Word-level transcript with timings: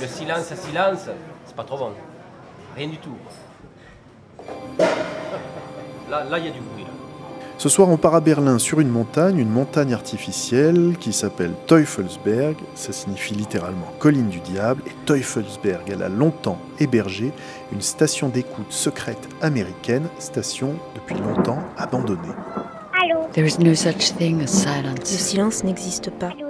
Le 0.00 0.06
silence 0.06 0.50
à 0.52 0.56
silence, 0.56 1.08
c'est 1.44 1.54
pas 1.56 1.64
trop 1.64 1.76
bon. 1.78 1.90
Rien 2.76 2.88
du 2.88 2.96
tout. 2.98 3.14
Là, 6.10 6.24
là, 6.24 6.38
il 6.38 6.46
y 6.46 6.48
a 6.48 6.52
du 6.52 6.60
bruit. 6.60 6.84
Là. 6.84 6.90
Ce 7.58 7.68
soir, 7.68 7.90
on 7.90 7.98
part 7.98 8.14
à 8.14 8.20
Berlin 8.20 8.58
sur 8.58 8.80
une 8.80 8.88
montagne, 8.88 9.38
une 9.38 9.50
montagne 9.50 9.92
artificielle 9.92 10.96
qui 10.98 11.12
s'appelle 11.12 11.52
Teufelsberg. 11.66 12.56
Ça 12.74 12.92
signifie 12.92 13.34
littéralement 13.34 13.92
colline 13.98 14.28
du 14.30 14.40
diable. 14.40 14.82
Et 14.86 14.92
Teufelsberg, 15.04 15.82
elle 15.90 16.02
a 16.02 16.08
longtemps 16.08 16.58
hébergé 16.78 17.32
une 17.72 17.82
station 17.82 18.28
d'écoute 18.30 18.72
secrète 18.72 19.28
américaine, 19.42 20.08
station 20.18 20.76
depuis 20.94 21.16
longtemps 21.16 21.58
abandonnée. 21.76 22.20
Allô? 23.02 23.26
There 23.34 23.46
is 23.46 23.58
no 23.58 23.74
such 23.74 24.12
thing 24.16 24.36
as 24.40 24.40
Le 24.40 24.46
silence. 24.46 25.04
silence 25.04 25.64
n'existe 25.64 26.10
pas. 26.10 26.28
Allô? 26.28 26.49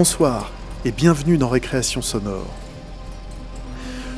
Bonsoir 0.00 0.52
et 0.84 0.92
bienvenue 0.92 1.38
dans 1.38 1.48
Récréation 1.48 2.02
sonore. 2.02 2.46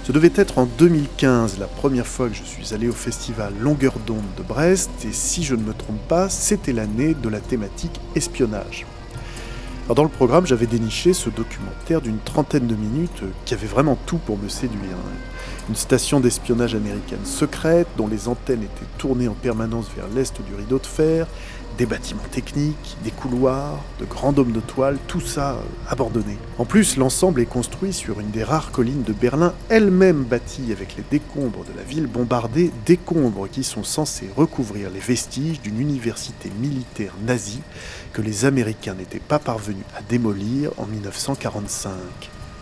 Ce 0.04 0.12
devait 0.12 0.30
être 0.34 0.58
en 0.58 0.66
2015 0.66 1.58
la 1.58 1.68
première 1.68 2.06
fois 2.06 2.28
que 2.28 2.34
je 2.34 2.42
suis 2.42 2.74
allé 2.74 2.86
au 2.86 2.92
festival 2.92 3.54
Longueur 3.58 3.94
d'onde 4.06 4.20
de 4.36 4.42
Brest 4.42 4.90
et 5.06 5.12
si 5.12 5.42
je 5.42 5.54
ne 5.54 5.62
me 5.62 5.72
trompe 5.72 6.06
pas, 6.06 6.28
c'était 6.28 6.74
l'année 6.74 7.14
de 7.14 7.30
la 7.30 7.40
thématique 7.40 7.98
espionnage. 8.14 8.84
Alors 9.86 9.94
dans 9.94 10.02
le 10.02 10.10
programme, 10.10 10.46
j'avais 10.46 10.66
déniché 10.66 11.14
ce 11.14 11.30
documentaire 11.30 12.02
d'une 12.02 12.18
trentaine 12.18 12.66
de 12.66 12.74
minutes 12.74 13.22
qui 13.46 13.54
avait 13.54 13.66
vraiment 13.66 13.96
tout 14.04 14.18
pour 14.18 14.36
me 14.36 14.50
séduire. 14.50 14.98
Une 15.68 15.76
station 15.76 16.20
d'espionnage 16.20 16.74
américaine 16.74 17.24
secrète 17.24 17.86
dont 17.96 18.08
les 18.08 18.28
antennes 18.28 18.62
étaient 18.62 18.90
tournées 18.98 19.28
en 19.28 19.34
permanence 19.34 19.86
vers 19.94 20.08
l'est 20.14 20.34
du 20.42 20.54
rideau 20.54 20.78
de 20.78 20.86
fer, 20.86 21.26
des 21.78 21.86
bâtiments 21.86 22.20
techniques, 22.30 22.96
des 23.04 23.10
couloirs, 23.10 23.78
de 24.00 24.04
grands 24.04 24.32
dômes 24.32 24.52
de 24.52 24.60
toile, 24.60 24.98
tout 25.06 25.20
ça 25.20 25.52
euh, 25.52 25.62
abandonné. 25.88 26.36
En 26.58 26.64
plus, 26.64 26.96
l'ensemble 26.96 27.40
est 27.40 27.46
construit 27.46 27.92
sur 27.92 28.20
une 28.20 28.30
des 28.30 28.44
rares 28.44 28.70
collines 28.70 29.02
de 29.02 29.12
Berlin, 29.12 29.54
elle-même 29.68 30.24
bâtie 30.24 30.72
avec 30.72 30.96
les 30.96 31.04
décombres 31.10 31.64
de 31.64 31.76
la 31.76 31.82
ville 31.82 32.06
bombardée, 32.06 32.70
décombres 32.84 33.48
qui 33.48 33.64
sont 33.64 33.84
censés 33.84 34.28
recouvrir 34.36 34.90
les 34.90 35.00
vestiges 35.00 35.60
d'une 35.62 35.80
université 35.80 36.50
militaire 36.60 37.14
nazie 37.26 37.62
que 38.12 38.20
les 38.22 38.44
Américains 38.44 38.94
n'étaient 38.94 39.18
pas 39.18 39.38
parvenus 39.38 39.84
à 39.96 40.02
démolir 40.02 40.72
en 40.76 40.86
1945. 40.86 41.90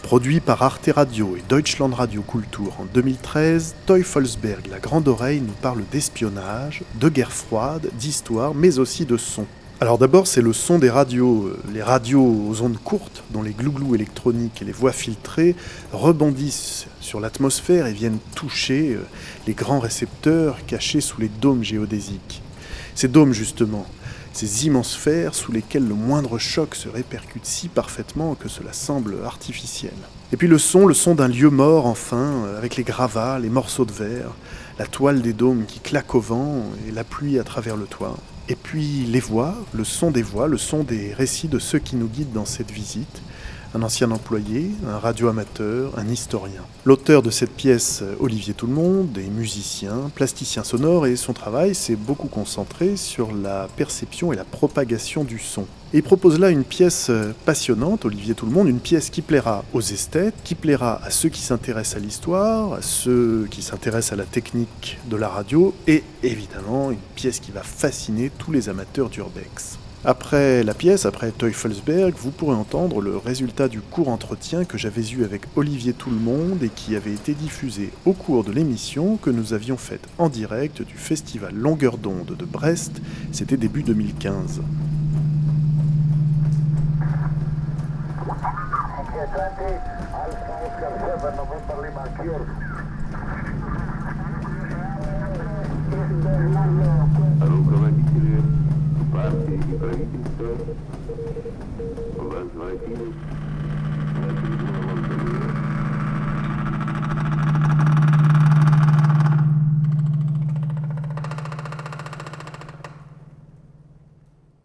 Produit 0.09 0.41
par 0.41 0.63
Arte 0.63 0.89
Radio 0.95 1.37
et 1.37 1.43
Deutschland 1.51 1.93
Radio 1.93 2.23
Kultur 2.23 2.73
en 2.81 2.87
2013, 2.95 3.75
Teufelsberg, 3.85 4.67
la 4.71 4.79
grande 4.79 5.07
oreille, 5.07 5.43
nous 5.43 5.53
parle 5.61 5.83
d'espionnage, 5.93 6.83
de 6.99 7.11
guerre 7.11 7.31
froide, 7.31 7.91
d'histoire, 7.99 8.55
mais 8.55 8.79
aussi 8.79 9.05
de 9.05 9.19
son. 9.19 9.45
Alors 9.83 9.99
d'abord, 9.99 10.27
c'est 10.27 10.41
le 10.41 10.55
son 10.55 10.79
des 10.79 10.89
radios, 10.89 11.49
euh, 11.49 11.59
les 11.75 11.83
radios 11.83 12.25
aux 12.25 12.63
ondes 12.63 12.79
courtes, 12.83 13.23
dont 13.33 13.43
les 13.43 13.53
glouglous 13.53 13.95
électroniques 13.95 14.63
et 14.63 14.65
les 14.65 14.73
voix 14.73 14.93
filtrées 14.93 15.55
rebondissent 15.93 16.87
sur 17.03 17.21
l'atmosphère 17.21 17.87
et 17.87 17.93
viennent 17.93 18.21
toucher 18.35 18.95
euh, 18.95 19.05
les 19.47 19.53
grands 19.53 19.79
récepteurs 19.79 20.65
cachés 20.65 21.03
sous 21.03 21.21
les 21.21 21.29
dômes 21.29 21.63
géodésiques. 21.65 22.41
Ces 22.95 23.09
dômes, 23.09 23.35
justement, 23.35 23.87
ces 24.33 24.67
immenses 24.67 24.93
sphères 24.93 25.35
sous 25.35 25.53
lesquelles 25.53 25.87
le 25.87 25.95
moindre 25.95 26.39
choc 26.39 26.75
se 26.75 26.89
répercute 26.89 27.47
si 27.47 27.69
parfaitement 27.69 28.35
que 28.35 28.49
cela 28.49 28.73
semble 28.73 29.17
artificiel. 29.25 29.95
Et 30.33 30.37
puis 30.37 30.49
le 30.49 30.59
son, 30.59 30.87
le 30.87 30.95
son 30.95 31.15
d'un 31.15 31.29
lieu 31.29 31.51
mort 31.51 31.87
enfin, 31.87 32.45
euh, 32.47 32.59
avec 32.59 32.77
les 32.77 32.85
gravats, 32.85 33.39
les 33.39 33.49
morceaux 33.49 33.85
de 33.85 33.93
verre, 33.93 34.35
la 34.79 34.87
toile 34.87 35.23
des 35.23 35.33
dômes 35.33 35.65
qui 35.67 35.81
claque 35.81 36.15
au 36.15 36.21
vent 36.21 36.65
et 36.87 36.93
la 36.93 37.05
pluie 37.05 37.39
à 37.39 37.45
travers 37.45 37.77
le 37.77 37.87
toit. 37.87 38.17
Et 38.49 38.57
puis 38.57 39.05
les 39.07 39.21
voix, 39.21 39.55
le 39.73 39.85
son 39.85 40.11
des 40.11 40.23
voix, 40.23 40.47
le 40.47 40.59
son 40.59 40.83
des 40.83 41.13
récits 41.13 41.49
de 41.49 41.59
ceux 41.59 41.79
qui 41.79 41.97
nous 41.97 42.09
guident 42.09 42.33
dans 42.33 42.47
cette 42.47 42.71
visite. 42.71 43.23
Un 43.75 43.83
ancien 43.83 44.11
employé, 44.11 44.71
un 44.89 44.99
radioamateur, 44.99 45.93
un 45.99 46.09
historien. 46.09 46.63
L'auteur 46.87 47.23
de 47.23 47.31
cette 47.31 47.53
pièce, 47.53 48.03
Olivier 48.19 48.55
Tout-le-Monde, 48.55 49.19
est 49.19 49.29
musicien, 49.29 50.11
plasticien 50.15 50.65
sonore 50.65 51.07
et 51.07 51.17
son 51.17 51.35
travail 51.35 51.75
s'est 51.75 51.97
beaucoup 51.97 52.29
concentré 52.29 52.97
sur 52.97 53.31
la 53.31 53.69
perception 53.77 54.33
et 54.33 54.37
la 54.37 54.45
propagation 54.45 55.23
du 55.23 55.39
son. 55.39 55.67
Et 55.93 55.99
il 55.99 56.03
propose 56.03 56.39
là 56.39 56.51
une 56.51 56.65
pièce 56.65 57.09
euh, 57.09 57.33
passionnante, 57.47 58.05
Olivier 58.05 58.35
Tout-le-Monde, 58.35 58.69
une 58.69 58.81
pièce 58.81 59.09
qui 59.11 59.23
plaira 59.23 59.65
aux 59.73 59.81
esthètes, 59.81 60.35
qui 60.45 60.55
plaira 60.55 61.01
à 61.03 61.11
ceux 61.11 61.29
qui 61.31 61.41
s'intéressent 61.41 61.97
à 61.97 62.05
l'histoire, 62.05 62.75
à 62.75 62.83
ceux 62.83 63.49
qui 63.51 63.63
s'intéressent 63.63 64.13
à 64.13 64.17
la 64.17 64.25
technique 64.25 64.99
de 65.11 65.17
la 65.17 65.29
radio, 65.29 65.75
et 65.87 66.05
évidemment 66.23 66.91
une 66.91 66.99
pièce 67.15 67.41
qui 67.41 67.53
va 67.53 67.63
fasciner 67.63 68.31
tous 68.39 68.53
les 68.53 68.69
amateurs 68.69 69.09
d'urbex. 69.09 69.79
Après 70.05 70.63
la 70.63 70.75
pièce, 70.75 71.07
après 71.07 71.33
Teufelsberg, 71.33 72.15
vous 72.17 72.31
pourrez 72.31 72.55
entendre 72.55 73.01
le 73.01 73.17
résultat 73.17 73.67
du 73.67 73.81
court 73.81 74.09
entretien 74.09 74.65
que 74.65 74.79
j'avais 74.79 75.03
eu 75.11 75.25
avec 75.25 75.43
Olivier 75.57 75.93
Tout-le-Monde 75.93 76.63
et 76.63 76.69
qui 76.69 76.95
avait 76.95 77.13
été 77.13 77.35
diffusé 77.35 77.91
au 78.07 78.13
cours 78.13 78.45
de 78.45 78.53
l'émission 78.53 79.17
que 79.17 79.31
nous 79.31 79.55
avions 79.55 79.77
faite 79.77 80.07
en 80.19 80.29
direct 80.29 80.83
du 80.83 80.95
festival 80.95 81.53
Longueur 81.53 81.99
d'onde 81.99 82.37
de 82.39 82.45
Brest, 82.45 83.03
c'était 83.33 83.57
début 83.57 83.83
2015. 83.83 84.61
Sprache 99.19 99.35
überlieferter, 99.73 100.77
was 102.17 102.47
Latinos 102.55 103.15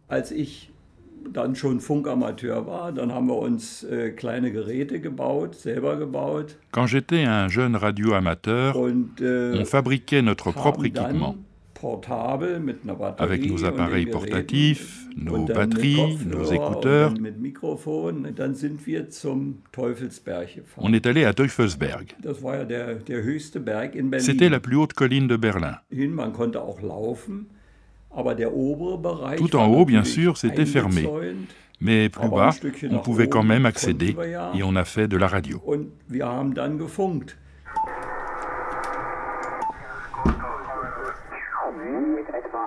Als 0.08 0.32
ich 0.32 0.72
dann 1.32 1.56
schon 1.56 1.80
Funkamateur 1.80 2.68
war, 2.68 2.92
dann 2.92 3.12
haben 3.12 3.28
wir 3.28 3.38
uns 3.38 3.84
äh, 3.84 4.12
kleine 4.12 4.52
Geräte 4.52 5.00
gebaut, 5.00 5.56
selber 5.56 5.98
gebaut. 5.98 6.58
Quand 6.72 6.86
j'étais 6.86 7.26
un 7.26 7.50
jeune 7.50 7.76
radioamateur, 7.76 8.76
äh, 8.76 9.60
on 9.60 9.66
fabriquait 9.66 10.22
notre 10.22 10.52
propre 10.52 10.86
équipement. 10.86 11.34
Dann 11.34 11.53
Avec 13.18 13.46
nos 13.46 13.66
appareils 13.66 14.06
portatifs, 14.06 15.08
nos 15.18 15.46
batteries, 15.46 16.18
nos 16.26 16.46
écouteurs. 16.46 17.14
On 20.78 20.94
est 20.94 21.06
allé 21.06 21.26
à 21.26 21.34
Teufelsberg. 21.34 22.16
C'était 24.20 24.50
la 24.50 24.60
plus 24.60 24.76
haute 24.76 24.94
colline 24.94 25.28
de 25.28 25.36
Berlin. 25.38 25.78
hin, 25.92 26.10
man 26.10 26.32
konnte 26.32 26.58
auch 26.58 26.82
laufen, 26.82 27.48
aber 28.10 28.36
der 28.36 28.56
obere 28.56 28.98
Bereich 28.98 29.40
Tout 29.40 29.56
en 29.56 29.68
haut, 29.68 29.86
bien 29.86 30.04
sûr, 30.04 30.38
c'était 30.38 30.66
fermé. 30.66 31.08
Mais 31.82 32.10
plus 32.10 32.30
bas, 32.30 32.52
on 32.92 33.00
pouvait 33.00 33.28
quand 33.28 33.44
même 33.44 33.66
accéder 33.66 34.16
et 34.56 34.64
on 34.64 34.76
a 34.76 34.86
fait 34.86 35.08
de 35.08 35.18
la 35.18 35.28
radio. 35.28 35.62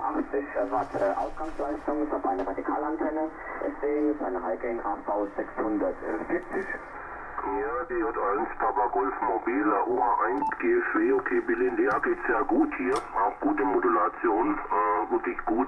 80 0.07 0.71
Watt 0.71 0.87
Ausgangsleistung 1.17 2.03
ist 2.07 2.13
auf 2.13 2.25
eine 2.25 2.43
Vertikalantenne. 2.45 3.27
Deswegen 3.59 4.11
ist 4.11 4.21
eine 4.21 4.39
Hiking 4.39 4.79
AV 4.79 5.27
640. 5.35 6.63
Ja, 7.47 7.75
die 7.89 8.03
hat 8.03 8.15
1 8.15 8.49
Papa 8.59 8.87
Golf 8.91 9.13
Mobil, 9.21 9.63
OH1 9.63 10.41
GSW, 10.59 11.13
okay, 11.13 11.41
Berlin, 11.47 11.77
ja, 11.83 11.97
geht 11.99 12.17
sehr 12.27 12.43
gut 12.43 12.69
hier. 12.77 12.95
Auch 12.95 13.39
gute 13.39 13.63
Modulation, 13.63 14.55
äh, 14.55 15.11
wirklich 15.11 15.37
gut. 15.45 15.67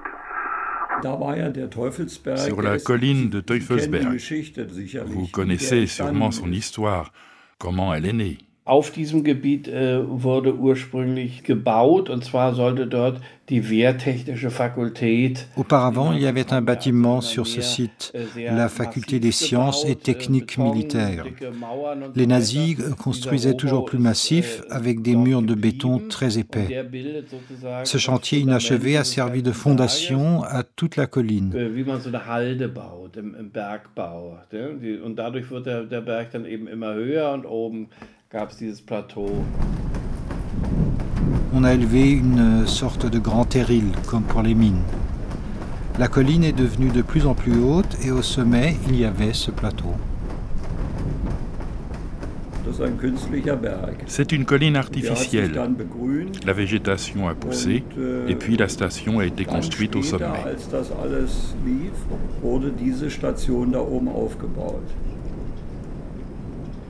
Da 1.02 1.18
war 1.18 1.36
ja 1.36 1.48
der 1.48 1.70
Teufelsberg. 1.70 2.38
Sur 2.38 2.62
der 2.62 2.72
la 2.72 2.78
colline 2.78 3.30
de 3.30 3.40
Sie 3.40 3.46
kennen 3.46 3.58
die 3.58 3.64
Teufelsberg. 3.66 4.12
Geschichte 4.12 4.68
sicherlich, 4.68 5.14
Vous 5.14 5.30
connaissez 5.32 5.86
sûrement 5.86 6.32
son 6.32 6.48
ist. 6.50 6.56
histoire, 6.56 7.10
comment 7.58 7.94
elle 7.94 8.06
est 8.06 8.12
née. 8.12 8.38
Auf 8.70 8.92
diesem 8.92 9.24
Gebiet 9.24 9.66
äh, 9.66 9.98
wurde 10.08 10.54
ursprünglich 10.54 11.42
gebaut 11.42 12.08
und 12.08 12.24
zwar 12.24 12.54
sollte 12.54 12.86
dort 12.86 13.20
die 13.48 13.68
Wehrtechnische 13.68 14.48
Fakultät. 14.50 15.48
Auparavant, 15.56 16.12
il 16.12 16.22
y 16.22 16.28
avait 16.28 16.52
un 16.52 16.62
bâtiment 16.62 17.20
sur 17.20 17.48
ce 17.48 17.62
site, 17.62 18.12
la 18.36 18.68
faculté 18.68 19.18
des 19.18 19.32
sciences 19.32 19.84
et 19.84 19.96
techniques 19.96 20.56
militaires. 20.56 21.24
Les 22.14 22.28
nazis 22.28 22.76
construisaient 23.02 23.54
toujours 23.54 23.86
plus 23.86 23.98
massif 23.98 24.62
avec 24.70 25.02
des 25.02 25.16
murs 25.16 25.42
de 25.42 25.56
béton 25.56 26.00
très 26.08 26.38
épais. 26.38 26.68
Ce 27.82 27.98
chantier 27.98 28.38
inachevé 28.38 28.96
a 28.96 29.02
servi 29.02 29.42
de 29.42 29.50
fondation 29.50 30.44
à 30.44 30.62
toute 30.62 30.94
la 30.94 31.08
colline. 31.08 31.52
Gab 38.32 38.48
es 38.52 38.58
dieses 38.58 38.80
Plateau. 38.80 39.26
On 41.52 41.64
a 41.64 41.74
élevé 41.74 42.12
une 42.12 42.64
sorte 42.64 43.06
de 43.06 43.18
grand 43.18 43.44
terril, 43.44 43.86
comme 44.06 44.22
pour 44.22 44.42
les 44.42 44.54
mines. 44.54 44.84
La 45.98 46.06
colline 46.06 46.44
est 46.44 46.52
devenue 46.52 46.90
de 46.90 47.02
plus 47.02 47.26
en 47.26 47.34
plus 47.34 47.58
haute 47.58 47.96
et 48.04 48.12
au 48.12 48.22
sommet, 48.22 48.76
il 48.86 48.94
y 48.94 49.04
avait 49.04 49.32
ce 49.32 49.50
plateau. 49.50 49.94
C'est 54.06 54.30
une 54.30 54.44
colline 54.44 54.76
artificielle. 54.76 55.60
La 56.46 56.52
végétation 56.52 57.28
a 57.28 57.34
poussé 57.34 57.82
äh, 57.98 58.30
et 58.30 58.36
puis 58.36 58.56
la 58.56 58.68
station 58.68 59.18
a 59.18 59.26
été 59.26 59.44
construite 59.44 59.96
au 59.96 60.02
sommet. 60.02 60.26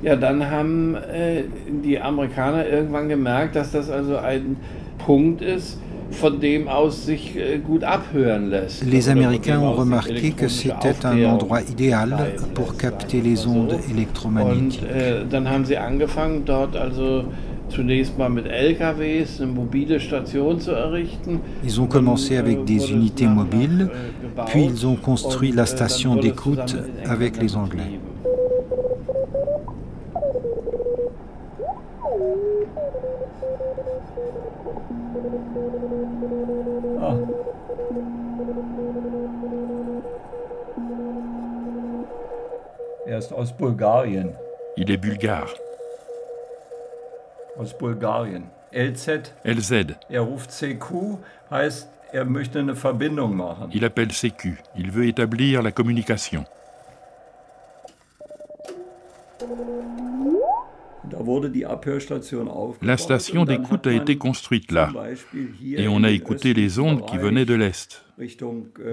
Ja, 0.02 0.16
dann 0.16 0.50
haben 0.50 0.94
äh, 0.94 1.42
die 1.84 2.00
Amerikaner 2.00 2.66
irgendwann 2.66 3.08
gemerkt, 3.08 3.54
dass 3.54 3.72
das 3.72 3.90
also 3.90 4.16
ein 4.16 4.56
Punkt 4.98 5.42
ist, 5.42 5.78
von 6.10 6.40
dem 6.40 6.68
aus 6.68 7.06
sich 7.06 7.36
äh, 7.36 7.58
gut 7.58 7.84
abhören 7.84 8.48
lässt. 8.50 8.84
Les 8.84 9.08
Américains 9.08 9.60
ont 9.60 9.76
remarqué 9.78 10.30
que 10.30 10.48
c'était 10.48 11.04
un 11.04 11.16
endroit 11.16 11.62
idéal 11.62 12.16
pour 12.54 12.76
capter 12.76 13.20
les 13.20 13.46
ondes 13.46 13.72
so. 13.72 13.76
Und 13.76 13.90
électromagnétiques. 13.90 14.82
äh, 14.84 15.24
dann 15.28 15.48
haben 15.48 15.64
sie 15.64 15.76
angefangen, 15.76 16.44
dort 16.44 16.76
also 16.76 17.24
zunächst 17.68 18.18
mal 18.18 18.28
mit 18.30 18.46
LKWs 18.46 19.40
eine 19.40 19.52
mobile 19.52 20.00
Station 20.00 20.60
zu 20.60 20.72
errichten. 20.72 21.40
Ils 21.62 21.78
ont 21.78 21.88
commencé 21.88 22.34
äh, 22.34 22.38
avec 22.38 22.64
des 22.64 22.80
wurde 22.80 22.84
es 22.84 22.92
unités 22.92 23.26
mobiles, 23.26 23.82
äh, 23.82 24.40
puis 24.46 24.64
ils 24.64 24.86
ont 24.86 24.96
construit 24.96 25.50
und, 25.50 25.56
la 25.56 25.64
äh, 25.64 25.66
station 25.66 26.16
d'écoute 26.16 26.76
avec 27.06 27.40
les 27.40 27.54
Anglais. 27.54 28.00
Il 44.76 44.90
est 44.90 44.96
bulgare. 44.96 45.54
Aus 47.58 47.76
Bulgarien. 47.76 48.44
LZ. 48.72 49.34
LZ. 49.44 49.72
Er 50.08 50.20
ruft 50.20 50.50
CQ, 50.50 51.18
heißt, 51.50 51.88
er 52.12 52.24
möchte 52.24 52.58
eine 52.58 52.74
Verbindung 52.76 53.36
machen. 53.36 53.70
Il 53.72 53.84
appelle 53.84 54.08
CQ. 54.08 54.58
Il 54.76 54.92
veut 54.92 55.06
établir 55.06 55.62
la 55.62 55.72
communication. 55.72 56.44
La 62.82 62.96
station 62.96 63.44
d'écoute 63.44 63.86
a 63.86 63.92
été 63.92 64.16
construite 64.16 64.72
là. 64.72 64.90
Et 65.76 65.88
on 65.88 66.02
a 66.04 66.10
écouté 66.10 66.54
les 66.54 66.78
ondes 66.78 67.04
qui 67.06 67.18
venaient 67.18 67.44
de 67.44 67.54
l'Est. 67.54 68.04
Äh, 68.18 68.26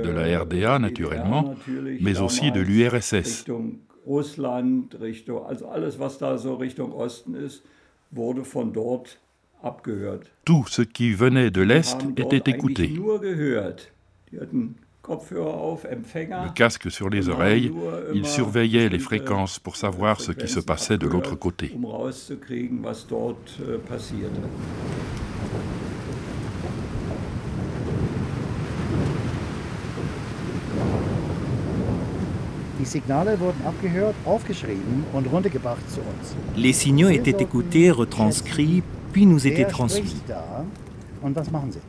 De 0.03 0.09
la 0.09 0.39
RDA 0.39 0.79
naturellement, 0.79 1.55
natürlich, 1.67 2.01
mais 2.01 2.19
aussi 2.21 2.51
de 2.51 2.61
l'URSS. 2.61 3.45
Russland, 4.07 4.99
Richtung, 5.01 5.45
also 5.45 5.67
alles, 5.67 5.99
was 5.99 6.17
da 6.17 6.37
so 6.37 6.55
Richtung 6.55 6.93
Osten 6.93 7.35
ist, 7.35 7.61
wurde 8.11 8.45
von 8.45 8.73
dort 8.73 9.19
abgehört. 9.61 10.27
Tout 10.45 10.69
ce 10.69 10.83
qui 10.83 11.13
venait 11.13 11.51
de 11.51 11.61
l'Est 11.61 11.97
était 12.15 12.49
écouté. 12.49 12.87
nur 12.89 13.19
gehört. 13.19 13.91
Die 14.31 14.39
hatten 14.39 14.75
Kopfhörer 15.01 15.53
auf, 15.53 15.85
Empfänger. 15.85 16.45
Le 16.45 16.53
casque 16.53 16.91
sur 16.91 17.09
les 17.09 17.29
oreilles, 17.29 17.71
il 18.13 18.25
surveillait 18.25 18.89
les 18.89 18.99
fréquences 18.99 19.57
pour 19.57 19.77
savoir 19.77 20.19
ce 20.19 20.33
qui 20.33 20.49
se 20.49 20.59
passait 20.59 20.97
de 20.97 21.07
l'autre 21.07 21.35
côté. 21.35 21.71
Um 21.73 21.85
rauszukriegen, 21.85 22.83
was 22.83 23.07
dort 23.07 23.57
äh, 23.61 23.77
passierte. 23.77 24.41
Die 32.76 32.76
Signale 32.87 33.39
wurden 33.39 33.61
abgehört, 33.65 34.15
aufgeschrieben 34.25 35.03
und 35.13 35.27
runtergebracht 35.31 35.89
zu 35.89 35.99
uns. 35.99 36.35
Les 36.55 36.73
signaux 36.73 37.09
étaient 37.09 37.39
écoutés, 37.39 37.91
retranscrits, 37.91 38.81
puis 39.13 39.25
nous 39.25 39.45
étaient 39.45 39.67
transmis. 39.67 40.09
spricht 40.09 40.29
da 40.29 40.65
und 41.21 41.35
was 41.35 41.51
machen 41.51 41.71
sie? 41.71 41.79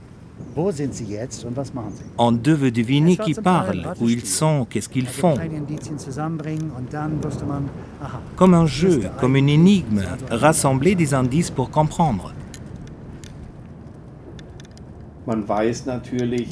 Wo 0.54 0.70
sind 0.72 0.94
sie 0.94 1.04
jetzt 1.04 1.44
und 1.44 1.56
was 1.56 1.72
machen 1.72 1.92
sie? 1.94 2.04
On 2.16 2.32
devait 2.32 2.70
deviner 2.70 3.16
qui 3.16 3.34
parle, 3.34 3.94
où 4.00 4.08
ils 4.08 4.26
sont, 4.26 4.66
qu'est-ce 4.68 4.88
qu'ils 4.88 5.06
font? 5.06 5.36
Comme 8.36 8.54
un 8.54 8.66
jeu, 8.66 9.00
comme 9.20 9.36
une 9.36 9.48
énigme, 9.48 10.02
rassembler 10.30 10.94
des 10.94 11.14
indices 11.14 11.50
pour 11.50 11.70
comprendre. 11.70 12.32
Man 15.26 15.46
weiß 15.46 15.84
natürlich, 15.86 16.48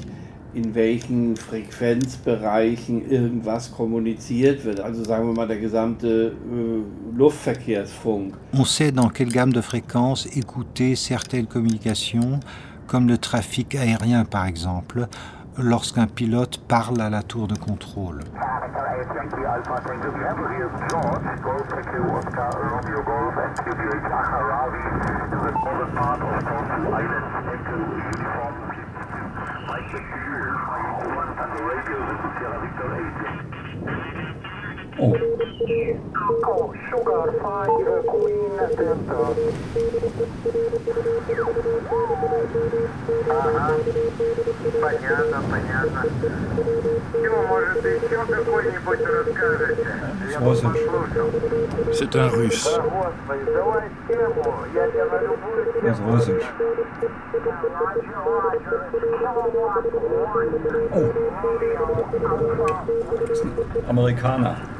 in 0.56 0.75
welchen 0.75 1.37
Frequenzbereichen 1.37 3.11
irgendwas 3.11 3.70
kommuniziert 3.70 4.64
wird. 4.64 4.81
Also 4.81 5.05
sagen 5.05 5.26
wir 5.26 5.35
mal 5.35 5.47
der 5.47 5.58
gesamte 5.58 6.32
äh, 6.32 7.17
Luftverkehrsfunk. 7.17 8.35
On 8.55 8.64
sait 8.64 8.91
dans 8.91 9.11
quelle 9.11 9.29
gamme 9.29 9.53
de 9.53 9.61
fréquences 9.61 10.26
écouter 10.35 10.97
certaines 10.97 11.47
communications, 11.47 12.41
comme 12.87 13.06
le 13.06 13.19
trafic 13.19 13.75
aérien 13.75 14.25
par 14.25 14.47
exemple, 14.47 15.08
lorsqu'un 15.58 16.06
pilote 16.06 16.58
parle 16.67 17.03
à 17.03 17.11
la 17.11 17.23
tour 17.23 17.49
de 17.49 17.56
contrôle. 17.56 18.20
Oh. 34.98 35.25
Sugar 36.90 37.30
5, 37.31 37.69
Queen 38.09 38.57
Delta. 38.75 39.35
Ага. 43.30 43.75
Понятно, 44.81 45.44
понятно. 45.51 46.06
Тима, 47.13 47.42
может, 47.44 47.85
еще 47.85 48.25
какой-нибудь 48.25 48.99
расскажете? 49.01 49.87
Я 50.31 50.40
бы 50.40 50.56
Слушай. 50.56 50.87
послушал. 50.87 51.30
C'est 51.94 52.16
un 52.16 52.30
russe. 52.31 52.66
Да, 52.66 52.81
Господи, 52.81 53.45
давай 53.54 53.90
тему, 54.07 54.66
я 54.73 54.87
тебя 54.90 55.06
на 55.06 55.18
любую 55.21 55.66
тему. 55.71 55.83
Das 55.83 55.99
Russisch. 55.99 56.45
Amerikaner. 63.87 64.74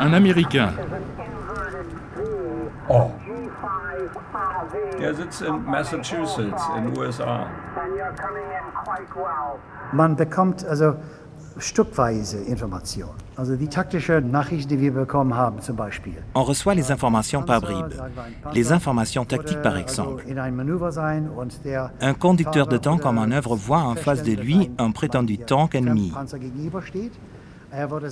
Un 0.00 0.12
Américain. 0.12 0.72
Oh. 2.88 3.10
Der 5.00 5.14
sitzt 5.14 5.42
in 5.42 5.64
Massachusetts 5.64 6.62
in 6.76 6.96
USA. 6.98 7.46
man 9.92 10.16
bekommt 10.16 10.64
also 10.66 10.94
stückweise 11.58 12.38
Informationen. 12.38 13.14
Also 13.36 13.56
die 13.56 13.68
taktische 13.68 14.20
Nachricht, 14.20 14.70
die 14.70 14.80
wir 14.80 14.92
bekommen 14.92 15.34
haben 15.34 15.60
zum 15.60 15.76
Beispiel. 15.76 16.14
On 16.34 16.42
reçoit 16.42 16.74
les 16.74 16.90
informations 16.90 17.42
par 17.42 17.60
bribes. 17.60 18.00
Les 18.52 18.72
informations 18.72 19.24
tactiques 19.24 19.62
par 19.62 19.76
exemple. 19.76 20.24
Un 22.00 22.14
conducteur 22.14 22.66
de 22.66 22.78
tank 22.78 23.04
en 23.04 23.12
manœuvre 23.12 23.56
voit 23.56 23.82
en 23.82 23.94
face 23.96 24.22
de 24.22 24.32
lui 24.32 24.70
un 24.78 24.90
prétendu 24.92 25.38
tank 25.38 25.74
ennemi. 25.74 26.12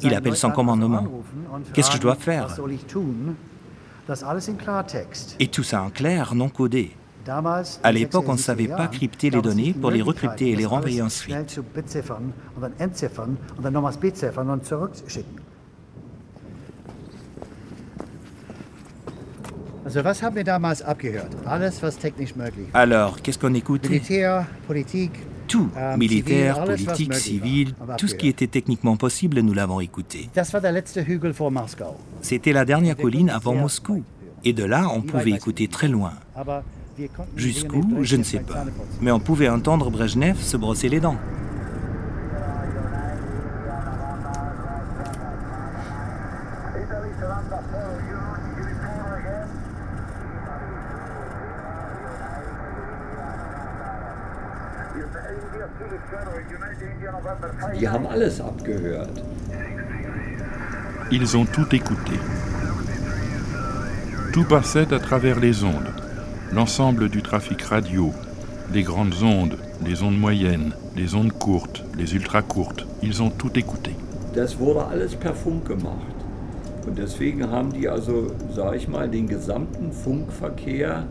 Il 0.03 0.15
appelle 0.15 0.37
son 0.37 0.51
commandement. 0.51 1.05
Qu'est-ce 1.73 1.91
que 1.91 1.97
je 1.97 2.03
dois 2.03 2.15
faire? 2.15 2.49
Et 5.41 5.49
tout 5.49 5.63
ça 5.63 5.83
en 5.83 5.91
clair, 5.91 6.35
non 6.35 6.49
codé. 6.49 6.93
À 7.83 7.93
l'époque, 7.93 8.25
on 8.29 8.35
ne 8.35 8.39
76 8.39 8.45
savait 8.45 8.69
pas 8.69 8.87
crypter 8.87 9.31
les 9.31 9.43
données 9.43 9.73
pour 9.73 9.91
les 9.91 10.03
recrypter 10.03 10.51
et 10.51 10.57
les 10.57 10.67
renvoyer 10.67 11.03
ensuite. 11.03 11.35
Alors, 22.75 23.23
qu'est-ce 23.23 23.39
qu'on 23.39 23.55
Politik, 24.67 25.13
Tout. 25.57 25.69
Tout, 25.73 25.99
militaire, 25.99 26.65
politique, 26.65 27.15
civil, 27.15 27.75
tout 27.99 28.09
ce 28.09 28.15
qui 28.15 28.29
était 28.29 28.47
techniquement 28.47 28.97
possible, 28.97 29.41
nous 29.41 29.55
l'avons 29.55 29.81
écouté. 29.81 30.29
C'était 32.23 32.53
la 32.53 32.65
dernière 32.65 32.97
colline 32.97 33.31
avant 33.31 33.55
Moscou. 33.55 34.03
Et 34.45 34.53
de 34.53 34.65
là, 34.65 34.89
on 34.95 35.03
pouvait 35.03 35.33
écouter 35.33 35.69
très 35.69 35.89
loin. 35.89 36.13
Jusqu'où, 37.37 37.99
je 38.03 38.17
ne 38.17 38.23
sais 38.23 38.41
pas. 38.41 38.65
Mais 39.01 39.11
on 39.11 39.21
pouvait 39.21 39.49
entendre 39.49 39.91
Brejnev 39.91 40.41
se 40.41 40.57
brosser 40.57 40.89
les 40.89 41.01
dents. 41.01 41.17
Alles 58.17 58.41
abgehört. 58.41 59.11
Ils 61.11 61.37
ont 61.37 61.45
tout 61.45 61.75
écouté. 61.75 62.15
Tout 64.33 64.45
passait 64.45 64.95
à 64.95 64.99
travers 64.99 65.39
les 65.39 65.65
ondes, 65.65 65.93
l'ensemble 66.51 67.11
du 67.11 67.21
trafic 67.21 67.61
radio, 67.61 68.15
les 68.73 68.83
grandes 68.83 69.23
ondes, 69.23 69.59
les 69.85 70.03
ondes 70.03 70.19
moyennes, 70.19 70.73
les 70.97 71.15
ondes 71.15 71.33
courtes, 71.33 71.85
les 71.99 72.15
ultra 72.15 72.41
courtes. 72.41 72.87
Ils 73.03 73.23
ont 73.23 73.29
tout 73.29 73.53
écouté. 73.59 73.91
Das 74.35 74.59
wurde 74.59 74.87
alles 74.87 75.15
per 75.15 75.35
Funk 75.35 75.67
gemacht. 75.67 76.17
Und 76.87 76.97
deswegen 76.97 77.51
haben 77.51 77.71
die 77.71 77.87
also, 77.87 78.29
sage 78.55 78.79
ich 78.79 78.89
mal, 78.89 79.11
den 79.11 79.27
gesamten 79.27 79.93
Funkverkehr 79.93 81.05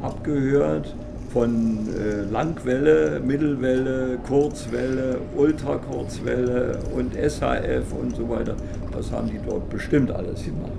abgehört 0.00 0.94
von 1.36 1.86
äh, 1.94 2.22
Langwelle, 2.32 3.20
Mittelwelle, 3.20 4.16
Kurzwelle, 4.26 5.18
Ultrakurzwelle 5.36 6.78
und 6.94 7.12
SHF 7.12 7.92
und 7.92 8.16
so 8.16 8.26
weiter. 8.30 8.56
Das 8.90 9.12
haben 9.12 9.28
die 9.28 9.38
dort 9.46 9.68
bestimmt 9.68 10.10
alles 10.10 10.42
gemacht. 10.42 10.72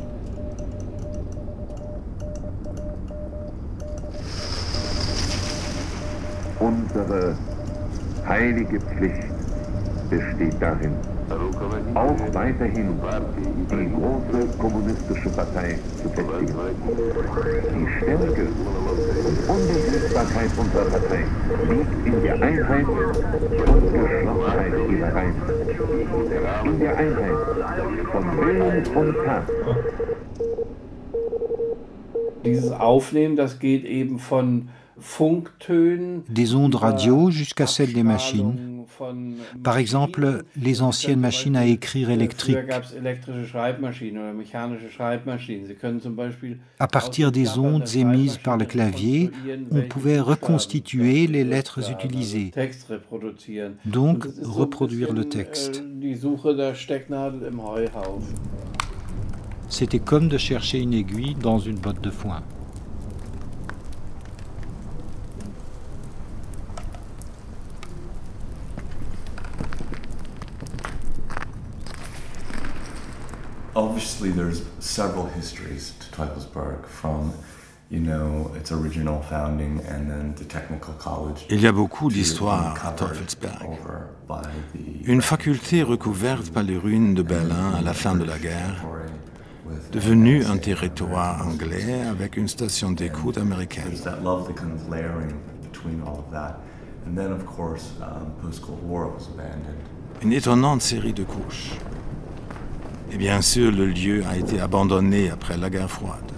Unsere 6.59 7.35
heilige 8.27 8.79
Pflicht 8.79 9.27
besteht 10.09 10.55
darin, 10.59 10.93
auch 11.93 12.34
weiterhin 12.34 12.96
die 13.69 13.91
große 13.91 14.48
kommunistische 14.57 15.29
Partei 15.29 15.79
zu 16.01 16.10
festigen. 16.10 16.55
Die 17.75 17.88
Stärke 17.98 18.48
und 19.25 19.50
Unbesiegbarkeit 19.50 20.50
unserer 20.57 20.86
Partei 20.86 21.25
liegt 21.69 22.07
in 22.07 22.24
der 22.24 22.34
Einheit 22.36 22.88
und 22.88 23.93
Geschlossenheit 23.93 24.74
ihrer 24.89 25.15
Reihen. 25.15 25.36
In 26.65 26.79
der 26.79 26.98
Einheit 26.98 27.38
von 28.12 28.38
Willen 28.38 28.88
und 28.96 29.15
Tat. 29.25 29.43
Dieses 32.46 32.72
Aufnehmen, 32.72 33.36
das 33.36 33.60
geht 33.60 33.84
eben 33.84 34.19
von 34.19 34.69
des 35.00 36.55
ondes 36.55 36.81
radio 36.81 37.29
jusqu'à 37.29 37.67
celles 37.67 37.93
des 37.93 38.03
machines. 38.03 38.66
Par 39.63 39.77
exemple, 39.77 40.44
les 40.62 40.82
anciennes 40.82 41.20
machines 41.20 41.56
à 41.56 41.66
écrire 41.66 42.10
électriques. 42.10 42.58
À 46.80 46.88
partir 46.88 47.32
des 47.32 47.58
ondes 47.58 47.96
émises 47.96 48.38
par 48.38 48.58
le 48.58 48.66
clavier, 48.66 49.32
on 49.72 49.82
pouvait 49.82 50.20
reconstituer 50.20 51.27
les 51.27 51.44
lettres 51.44 51.92
utilisées, 51.92 52.51
donc 53.86 54.25
reproduire 54.44 55.13
le 55.13 55.25
texte. 55.25 55.84
C'était 59.70 60.00
comme 60.00 60.30
de 60.30 60.38
chercher 60.38 60.80
une 60.80 60.94
aiguille 60.94 61.36
dans 61.36 61.60
une 61.60 61.77
botte 61.77 62.01
de 62.01 62.10
foin. 62.10 62.42
Obviously 73.77 74.31
there's 74.31 74.63
several 74.79 75.27
histories 75.27 75.93
to 76.00 76.07
Teufelsberg 76.17 76.86
from 76.88 77.31
you 77.89 78.00
know 78.00 78.51
its 78.55 78.72
original 78.72 79.22
founding 79.22 79.79
and 79.88 80.10
then 80.10 80.34
the 80.36 80.46
technical 80.46 80.93
college. 80.96 81.46
Il 81.50 81.62
y 81.62 81.67
a 81.67 81.72
beaucoup 81.72 82.10
d'histoires 82.10 82.75
à 82.84 82.91
Teufelsberg. 82.91 83.77
Une 85.05 85.22
faculté 85.22 85.84
recouverte 85.84 86.51
par 86.51 86.63
les 86.63 86.77
ruines 86.77 87.13
de 87.13 87.22
Berlin 87.22 87.74
à 87.77 87.81
la 87.81 87.93
fin 87.93 88.15
de 88.15 88.25
la 88.25 88.39
guerre, 88.39 88.84
devenue 89.91 90.43
un 90.46 90.57
territoire 90.57 91.48
anglais 91.48 92.01
avec 92.10 92.36
une 92.36 92.48
station 92.48 92.91
d'écoute 92.91 93.38
américaine. 93.38 93.93
Une 100.24 100.34
étonnante 100.34 100.81
série 100.81 101.13
de 101.13 101.24
couches. 101.24 101.72
Et 103.11 103.17
bien 103.17 103.41
sûr, 103.41 103.71
le 103.71 103.87
lieu 103.87 104.23
a 104.25 104.37
été 104.37 104.59
abandonné 104.59 105.29
après 105.29 105.57
la 105.57 105.69
guerre 105.69 105.89
froide. 105.89 106.31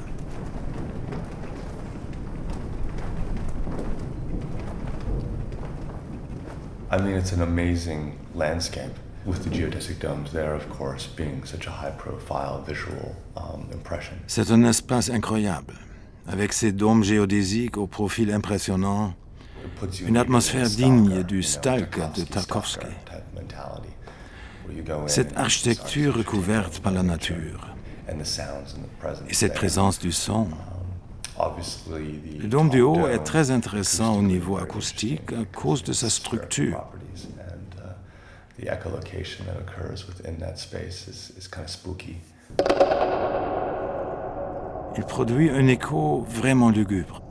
I 6.92 6.98
mean, 6.98 7.16
it's 7.16 7.34
an 7.34 7.42
amazing 7.42 8.14
landscape 8.36 8.96
with 9.26 9.44
the 9.44 9.50
geodesic 9.50 10.00
domes 10.00 10.32
there, 10.32 10.56
of 10.56 10.68
course, 10.70 11.08
being 11.08 11.44
such 11.46 11.68
a 11.68 11.72
high-profile 11.72 12.64
visual 12.66 13.16
um, 13.38 13.68
impression. 13.72 14.16
C'est 14.26 14.50
un 14.52 14.64
espace 14.64 15.12
incroyable, 15.12 15.76
avec 16.28 16.52
ses 16.52 16.72
dômes 16.72 17.04
géodésiques 17.04 17.78
au 17.78 17.86
profil 17.86 18.32
impressionnant, 18.32 19.14
une 20.06 20.18
atmosphère 20.18 20.68
digne 20.68 21.24
du 21.24 21.44
Stalker 21.44 22.08
de 22.16 22.24
Tarkovsky. 22.24 22.88
Cette 25.08 25.38
architecture 25.38 26.18
recouverte 26.18 26.80
par 26.80 26.92
la 26.92 27.04
nature 27.04 27.68
et 29.28 29.34
cette 29.34 29.54
présence 29.54 30.00
du 30.00 30.12
son. 30.12 30.48
Le 31.38 32.48
dôme 32.48 32.70
du 32.70 32.82
haut 32.82 33.08
est 33.08 33.24
très 33.24 33.52
intéressant 33.52 34.18
au 34.18 34.22
niveau 34.22 34.58
acoustique 34.58 35.32
à 35.32 35.46
cause 35.46 35.84
de 35.84 35.94
sa 35.94 36.10
structure. 36.10 36.84
Il 44.98 45.04
produit 45.06 45.50
un 45.50 45.68
écho 45.68 46.26
vraiment 46.28 46.70
lugubre. 46.70 47.29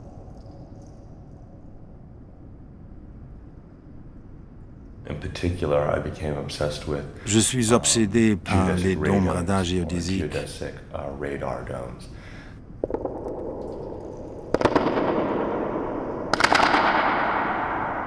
Je 7.25 7.39
suis 7.39 7.69
um, 7.69 7.75
obsédé 7.75 8.35
par 8.35 8.75
les 8.75 8.95
dômes 8.95 9.27
radars 9.27 9.63
géodésiques. 9.63 10.23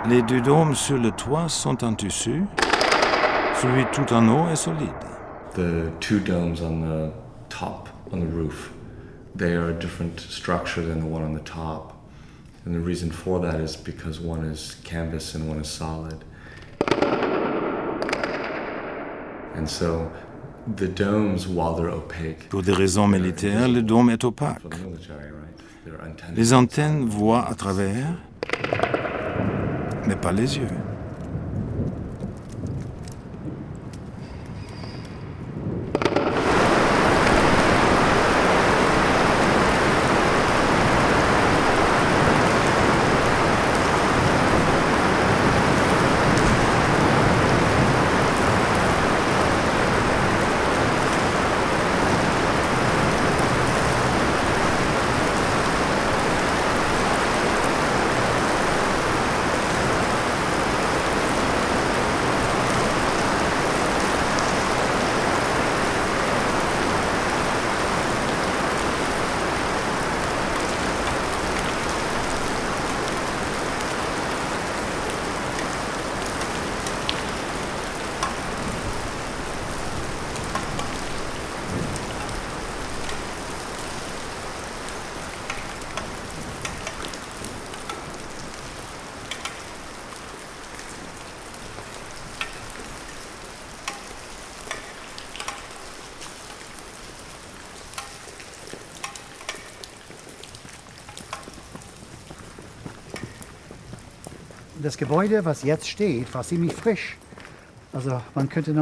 Les 0.09 0.23
deux 0.23 0.41
dômes 0.41 0.75
sur 0.75 0.99
le 0.99 1.11
toit 1.11 1.49
sont 1.49 1.85
en 1.85 1.95
tissu. 1.95 2.45
Celui 3.61 3.85
tout 3.93 4.13
en 4.13 4.29
haut 4.29 4.51
est 4.51 4.57
solide. 4.57 4.89
The 5.55 5.93
two 6.01 6.19
domes 6.19 6.61
on 6.63 6.81
the 6.81 7.13
top, 7.49 7.89
on 8.11 8.19
the 8.19 8.27
roof, 8.27 8.73
they 9.37 9.55
are 9.55 9.69
a 9.69 9.73
different 9.73 10.19
structure 10.19 10.83
than 10.83 11.01
the 11.01 11.07
one 11.07 11.23
on 11.23 11.35
the 11.35 11.45
top. 11.45 11.93
And 12.65 12.75
the 12.75 12.81
reason 12.81 13.11
for 13.11 13.39
that 13.41 13.61
is 13.61 13.77
because 13.77 14.21
one 14.21 14.45
is 14.45 14.77
canvas 14.83 15.35
and 15.35 15.49
one 15.49 15.61
is 15.61 15.69
solid. 15.69 16.25
Pour 22.51 22.63
des 22.63 22.73
raisons 22.73 23.09
militaires, 23.09 23.69
le 23.69 23.83
dôme 23.83 24.11
est 24.11 24.25
opaque. 24.25 24.63
Les 26.35 26.53
antennes 26.53 27.07
voient 27.07 27.49
à 27.49 27.55
travers, 27.55 28.07
mais 30.07 30.17
pas 30.17 30.33
les 30.33 30.59
yeux. 30.59 30.69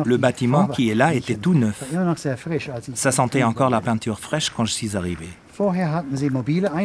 Le 0.05 0.17
bâtiment 0.17 0.69
qui 0.69 0.91
est 0.91 0.95
là 0.95 1.13
était 1.15 1.35
tout 1.35 1.55
neuf. 1.55 1.83
Ça 2.95 3.13
sentait 3.13 3.43
encore 3.43 3.71
la 3.71 3.81
peinture 3.81 4.19
fraîche 4.21 4.51
quand 4.51 4.65
je 4.65 4.73
suis 4.73 4.97
arrivé. 4.97 5.29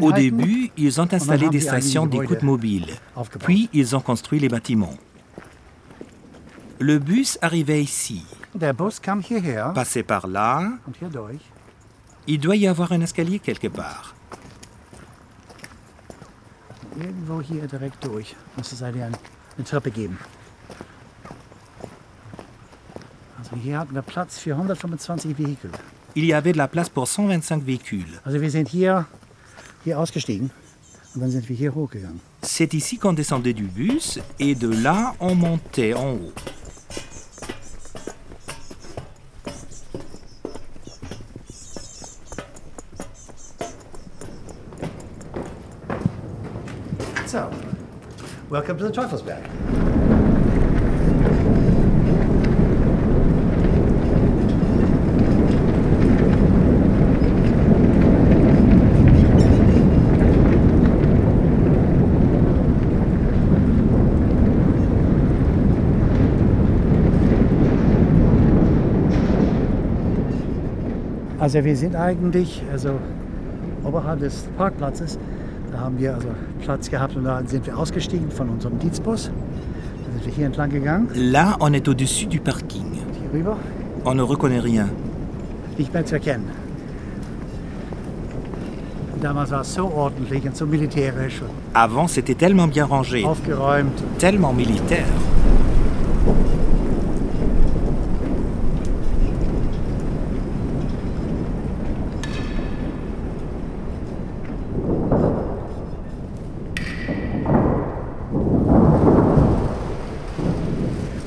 Au 0.02 0.12
début, 0.12 0.72
ils 0.76 1.00
ont 1.00 1.08
installé 1.14 1.50
des 1.50 1.60
stations 1.62 2.08
d'écoute 2.08 2.44
mobile. 2.44 2.88
Puis, 3.40 3.70
ils 3.74 3.96
ont 3.96 4.02
construit 4.02 4.40
les 4.40 4.50
bâtiments. 4.50 4.96
Le 6.80 7.00
bus 7.00 7.38
arrivait 7.42 7.82
ici. 7.82 8.26
Passait 9.74 10.04
par 10.04 10.28
là. 10.28 10.72
Il 12.28 12.40
doit 12.40 12.56
y 12.56 12.68
avoir 12.68 12.92
un 12.92 13.02
escalier 13.02 13.40
quelque 13.40 13.68
part. 13.68 14.16
Irgendwo 16.98 17.42
hier 17.42 17.68
direkt 17.68 18.04
durch. 18.06 18.36
Muss 18.56 18.72
es 18.72 18.82
eine, 18.82 19.06
eine 19.06 19.66
Treppe 19.66 19.92
geben. 19.92 20.18
Also 23.38 23.56
hier 23.58 23.80
hatten 23.80 23.94
wir 23.94 24.02
Platz 24.02 24.40
für 24.40 24.52
125 24.52 25.38
Vehikel. 25.38 25.72
Il 26.16 26.24
y 26.24 26.34
avait 26.34 26.54
de 26.54 26.58
la 26.58 26.68
place 26.68 26.90
pour 26.90 27.08
125 27.08 27.66
véhicules. 27.66 28.22
Also 28.24 28.40
wir 28.40 28.50
sind 28.50 28.70
hier, 28.70 29.06
hier 29.84 30.00
ausgestiegen 30.00 30.50
und 31.14 31.22
dann 31.22 31.30
sind 31.30 31.48
wir 31.50 31.56
hier 31.56 31.76
hochgegangen. 31.76 32.22
C'est 32.42 32.74
ici 32.74 32.98
qu'on 32.98 33.14
descendait 33.14 33.54
du 33.54 33.66
bus 33.66 34.20
et 34.40 34.56
de 34.56 34.70
là 34.70 35.14
on 35.20 35.36
montait 35.36 35.94
en 35.94 36.14
haut. 36.14 36.55
So, 47.36 47.52
welcome 48.50 48.78
to 48.78 48.86
the 48.86 48.94
Teufelsberg. 48.94 49.44
Also 71.38 71.66
wir 71.66 71.76
sind 71.76 71.98
eigentlich 71.98 72.64
also 72.72 72.98
oberhalb 73.84 74.22
des 74.22 74.46
Parkplatzes. 74.58 75.20
Da 75.76 75.82
haben 75.82 76.00
wir 76.00 76.14
also 76.14 76.30
Platz 76.62 76.90
gehabt 76.90 77.18
und 77.18 77.26
da 77.26 77.42
sind 77.46 77.66
wir 77.66 77.78
ausgestiegen 77.78 78.32
von 78.32 78.48
unserem 78.48 78.80
Dienstbus. 78.80 79.26
Dann 79.26 80.14
sind 80.14 80.26
wir 80.26 80.34
hier 80.34 80.46
entlang 80.46 80.70
gegangen. 80.70 81.10
Là, 81.14 81.58
on 81.60 81.74
est 81.74 81.86
au-dessus 81.90 82.28
du 82.28 82.40
parking. 82.40 82.94
Hier 83.20 83.34
rüber. 83.34 83.58
On 84.06 84.16
ne 84.16 84.22
reconnaît 84.24 84.62
rien. 84.62 84.88
Nicht 85.78 85.94
mehr 85.94 86.06
zu 86.06 86.16
erkennen. 86.16 86.46
Und 89.16 89.22
damals 89.22 89.52
war 89.52 89.62
es 89.62 89.74
so 89.74 89.92
ordentlich 89.92 90.46
und 90.46 90.56
so 90.56 90.66
militärisch 90.66 91.42
und 91.42 91.50
Avant, 91.74 92.08
c'était 92.08 92.36
tellement 92.36 92.70
bien 92.70 92.86
rangé, 92.86 93.26
aufgeräumt. 93.26 94.02
tellement 94.18 94.54
militaire. 94.54 95.04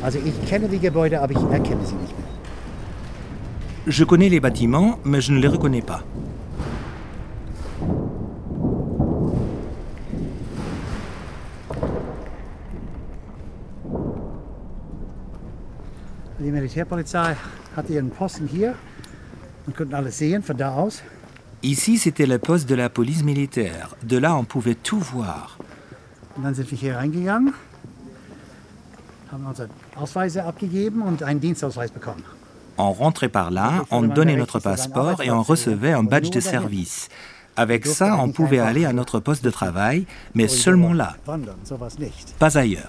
Also 0.08 0.20
ich 0.24 0.47
kenne 0.58 0.70
die 0.70 0.80
Gebäude, 0.80 1.20
aber 1.20 1.32
ich 1.32 1.42
erkenne 1.52 1.84
sie 1.86 1.94
nicht 1.94 2.14
mehr. 2.18 2.26
Je 3.86 4.04
connais 4.04 4.28
les 4.28 4.40
bâtiments, 4.40 4.98
mais 5.04 5.20
je 5.20 5.32
ne 5.32 5.40
les 5.40 5.48
reconnais 5.48 5.82
pas. 5.82 6.02
Die 16.40 16.50
Militärpolizei 16.50 17.36
hatte 17.76 17.92
ihren 17.92 18.10
Posten 18.10 18.48
hier 18.48 18.74
und 19.66 19.76
konnten 19.76 19.94
alles 19.94 20.18
sehen 20.18 20.42
von 20.42 20.56
da 20.56 20.74
aus. 20.74 21.02
Ici, 21.62 21.98
c'était 21.98 22.26
le 22.26 22.38
poste 22.38 22.68
de 22.68 22.74
la 22.74 22.88
police 22.88 23.22
militaire. 23.22 23.96
De 24.02 24.16
là, 24.16 24.36
on 24.36 24.44
pouvait 24.44 24.76
tout 24.76 25.00
voir. 25.00 25.56
Und 26.36 26.44
dann 26.44 26.54
sind 26.54 26.70
wir 26.70 26.78
hier 26.78 26.96
reingegangen, 26.96 27.52
haben 29.30 29.46
unsere 29.46 29.68
Ausweise 29.96 30.44
abgegeben 30.44 31.02
und 31.02 31.22
einen 31.22 31.40
Dienstausweis 31.40 31.90
bekommen. 31.90 32.22
On 32.76 32.92
rentrait 32.92 33.28
par 33.28 33.50
là, 33.50 33.84
on 33.90 34.02
donnait 34.02 34.36
notre 34.36 34.60
passeport 34.60 35.20
et 35.22 35.30
on 35.30 35.42
recevait 35.42 35.92
un 35.92 36.04
badge 36.04 36.30
de 36.30 36.40
service. 36.40 37.08
Avec 37.56 37.86
ça, 37.86 38.16
on 38.20 38.30
pouvait 38.30 38.60
aller 38.60 38.84
à 38.84 38.92
notre 38.92 39.18
poste 39.18 39.42
de 39.42 39.50
travail, 39.50 40.06
mais 40.34 40.46
seulement 40.46 40.92
là, 40.92 41.16
pas 42.38 42.56
ailleurs. 42.56 42.88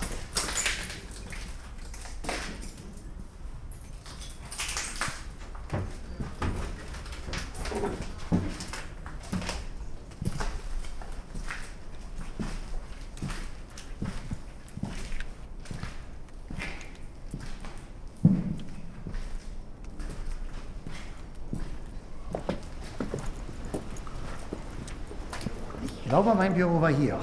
Ich 26.09 26.15
glaube, 26.29 26.43
mein 26.43 26.53
Büro 26.53 26.79
war 26.79 26.91
hier. 26.91 27.17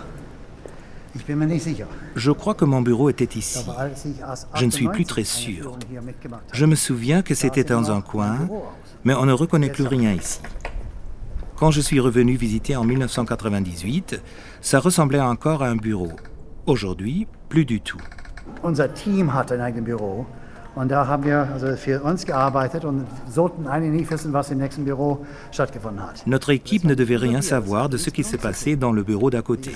Je 2.15 2.31
crois 2.31 2.55
que 2.55 2.67
mon 2.67 2.83
bureau 2.83 3.09
était 3.09 3.39
ici. 3.39 3.65
Je 4.55 4.65
ne 4.67 4.71
suis 4.71 4.87
plus 4.89 5.05
98 5.05 5.07
très 5.07 5.25
sûr. 5.25 5.79
Je 6.53 6.67
me 6.67 6.75
souviens 6.75 7.23
que 7.23 7.35
c'était 7.35 7.65
dans 7.65 7.91
un 7.91 8.03
coin, 8.03 8.47
mais 9.03 9.15
on 9.15 9.25
ne 9.25 9.33
reconnaît 9.33 9.71
plus 9.71 9.87
rien 9.87 10.13
ici. 10.13 10.41
Quand 11.57 11.71
je 11.71 11.81
suis 11.81 12.01
revenu 12.01 12.37
visiter 12.37 12.77
en 12.77 12.85
1998, 12.85 14.21
ça 14.61 14.79
ressemblait 14.79 15.21
encore 15.21 15.63
à 15.63 15.69
un 15.69 15.77
bureau. 15.77 16.13
Aujourd'hui, 16.67 17.27
plus 17.49 17.65
du 17.65 17.81
tout. 17.81 18.01
Team 18.95 19.33
und 20.77 20.91
da 20.91 21.07
haben 21.07 21.25
wir 21.25 21.49
also 21.53 21.75
für 21.75 22.03
uns 22.03 22.25
gearbeitet 22.27 22.85
und 22.85 23.07
sollten 23.29 23.67
eigentlich 23.67 23.93
nicht 23.93 24.11
wissen, 24.11 24.33
was 24.33 24.51
im 24.51 24.59
nächsten 24.59 24.85
Büro 24.85 25.25
stattgefunden 25.51 26.03
hat. 26.03 26.27
Notre 26.27 26.53
équipe 26.53 26.85
ne 26.85 26.95
devait 26.95 27.17
rien 27.17 27.43
savoir 27.43 27.89
de 27.89 27.97
ce 27.97 28.11
qui 28.11 28.23
se 28.23 28.37
passait 28.37 28.77
dans 28.77 28.93
le 28.93 29.03
bureau 29.03 29.31
d'à 29.31 29.43
côté. 29.43 29.73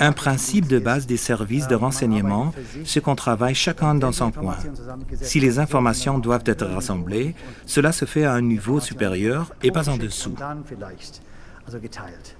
Un 0.00 0.12
principe 0.12 0.66
de 0.66 0.80
base 0.80 1.06
des 1.06 1.16
services 1.16 1.68
de 1.68 1.76
renseignement, 1.76 2.52
c'est 2.84 3.00
qu'on 3.00 3.14
travaille 3.14 3.54
chacun 3.54 3.94
dans 3.94 4.12
son 4.12 4.32
coin. 4.32 4.56
Si 5.22 5.38
les 5.40 5.58
informations 5.58 6.18
doivent 6.18 6.44
être 6.46 6.66
rassemblées, 6.66 7.34
cela 7.64 7.92
se 7.92 8.04
fait 8.04 8.24
à 8.24 8.32
un 8.32 8.42
niveau 8.42 8.80
supérieur 8.80 9.52
et 9.62 9.70
pas 9.70 9.88
en 9.88 9.96
dessous. 9.96 10.30
Und 10.30 10.40
dann 10.40 10.64
vielleicht 10.64 11.22
also 11.66 11.78
geteilt. 11.78 12.36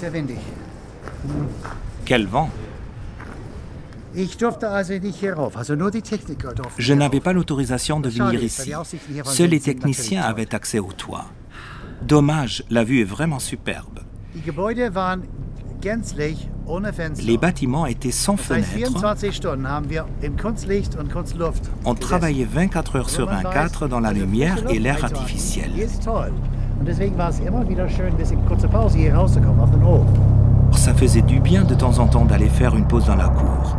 Techniker 6.01 6.53
durften. 6.53 6.75
Je 6.77 6.93
n'avais 6.93 7.21
pas 7.21 7.33
l'autorisation 7.33 7.99
de 7.99 8.09
venir 8.09 8.43
ici. 8.43 8.73
Seuls 9.23 9.49
les 9.49 9.61
techniciens 9.61 10.23
avaient 10.23 10.53
accès 10.53 10.79
au 10.79 10.91
toit. 10.91 11.25
Dommage, 12.01 12.63
la 12.69 12.83
vue 12.83 12.99
est 13.01 13.05
vraiment 13.05 13.39
superbe. 13.39 13.99
Les 17.23 17.37
bâtiments 17.37 17.85
étaient 17.85 18.11
sans 18.11 18.37
fenêtres. 18.37 18.67
24 18.73 19.31
Stunden 19.31 19.67
haben 19.67 19.89
wir 19.89 20.05
im 20.23 20.35
Kunstlicht 20.35 20.95
und 20.95 21.11
Kunstluft. 21.11 21.69
On 21.85 21.95
travaillait 21.95 22.45
24 22.45 22.95
heures 22.95 23.09
sur 23.09 23.27
24 23.27 23.87
dans 23.87 23.99
la 23.99 24.13
lumière 24.13 24.57
et 24.69 24.79
l'air 24.79 25.03
artificiel. 25.03 25.71
Und 26.81 26.87
deswegen 26.87 27.15
war 27.15 27.29
es 27.29 27.39
immer 27.39 27.69
wieder 27.69 27.87
schön, 27.87 28.11
bis 28.15 28.31
in 28.31 28.43
kurzer 28.47 28.67
Pause 28.67 28.97
hier 28.97 29.13
rauszukommen 29.13 29.59
auf 29.59 29.69
den 29.69 29.85
Hof. 29.85 30.03
Ça 30.71 30.95
faisait 30.95 31.21
du 31.21 31.39
bien 31.39 31.63
de 31.63 31.75
temps 31.75 31.99
en 31.99 32.07
temps 32.07 32.25
d'aller 32.25 32.49
faire 32.49 32.75
une 32.75 32.87
pause 32.87 33.05
dans 33.05 33.15
la 33.17 33.27
cour. 33.27 33.77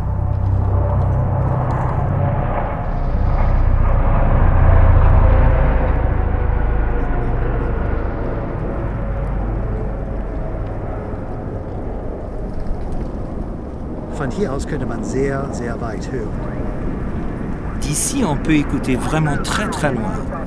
D'ici, 17.81 18.23
on 18.25 18.37
peut 18.37 18.55
écouter 18.55 18.95
vraiment 18.95 19.35
très 19.43 19.67
très 19.67 19.91
loin. 19.91 20.42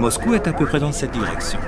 Moscou 0.00 0.34
est 0.34 0.48
à 0.48 0.52
peu 0.52 0.64
près 0.66 0.80
dans 0.80 0.92
cette 0.92 1.10
direction. 1.10 1.58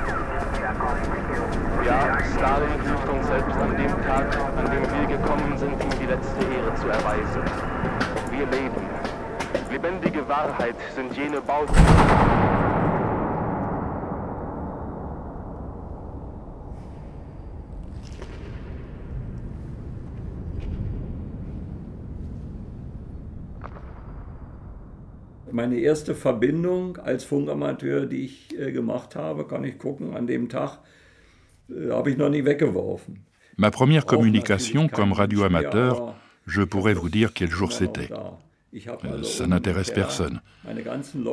Erweisen. 6.89 7.43
Wir 8.31 8.47
leben. 8.47 8.83
Lebendige 9.71 10.29
Wahrheit 10.29 10.77
sind 10.95 11.15
jene 11.15 11.41
Bauten. 11.41 11.75
Meine 25.65 25.81
erste 25.81 26.15
Verbindung 26.15 26.99
als 26.99 27.25
Funkamateur, 27.25 28.05
die 28.07 28.25
ich 28.29 28.59
äh, 28.59 28.71
gemacht 28.71 29.17
habe, 29.17 29.47
kann 29.47 29.65
ich 29.65 29.79
gucken, 29.79 30.15
an 30.15 30.27
dem 30.27 30.49
Tag 30.51 30.81
äh, 31.71 31.91
habe 31.91 32.11
ich 32.11 32.19
noch 32.19 32.29
nie 32.29 32.45
weggeworfen. 32.45 33.25
Ma 33.57 33.71
première 33.71 34.05
communication 34.05 34.89
comme 34.89 35.13
radioamateur, 35.13 36.15
je 36.47 36.63
pourrais 36.63 36.95
vous 36.95 37.09
dire 37.09 37.33
quel 37.33 37.51
jour 37.51 37.73
c'était. 37.73 38.11
Euh, 38.75 39.23
ça 39.23 39.47
n'intéresse 39.47 39.93
personne. 39.93 40.43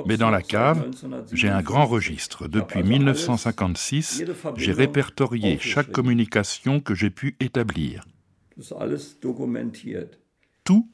Mais 0.06 0.17
dans 0.17 0.30
la 0.30 0.44
cave, 0.44 0.91
j'ai 1.34 1.50
un 1.50 1.63
grand 1.63 1.88
registre. 1.88 2.48
Depuis 2.48 2.84
1956, 2.84 4.24
j'ai 4.58 4.72
répertorié 4.72 5.58
chaque 5.58 5.91
communication 5.91 6.80
que 6.80 6.94
j'ai 6.94 7.10
pu 7.10 7.36
établir. 7.39 8.06
Tout 10.63 10.88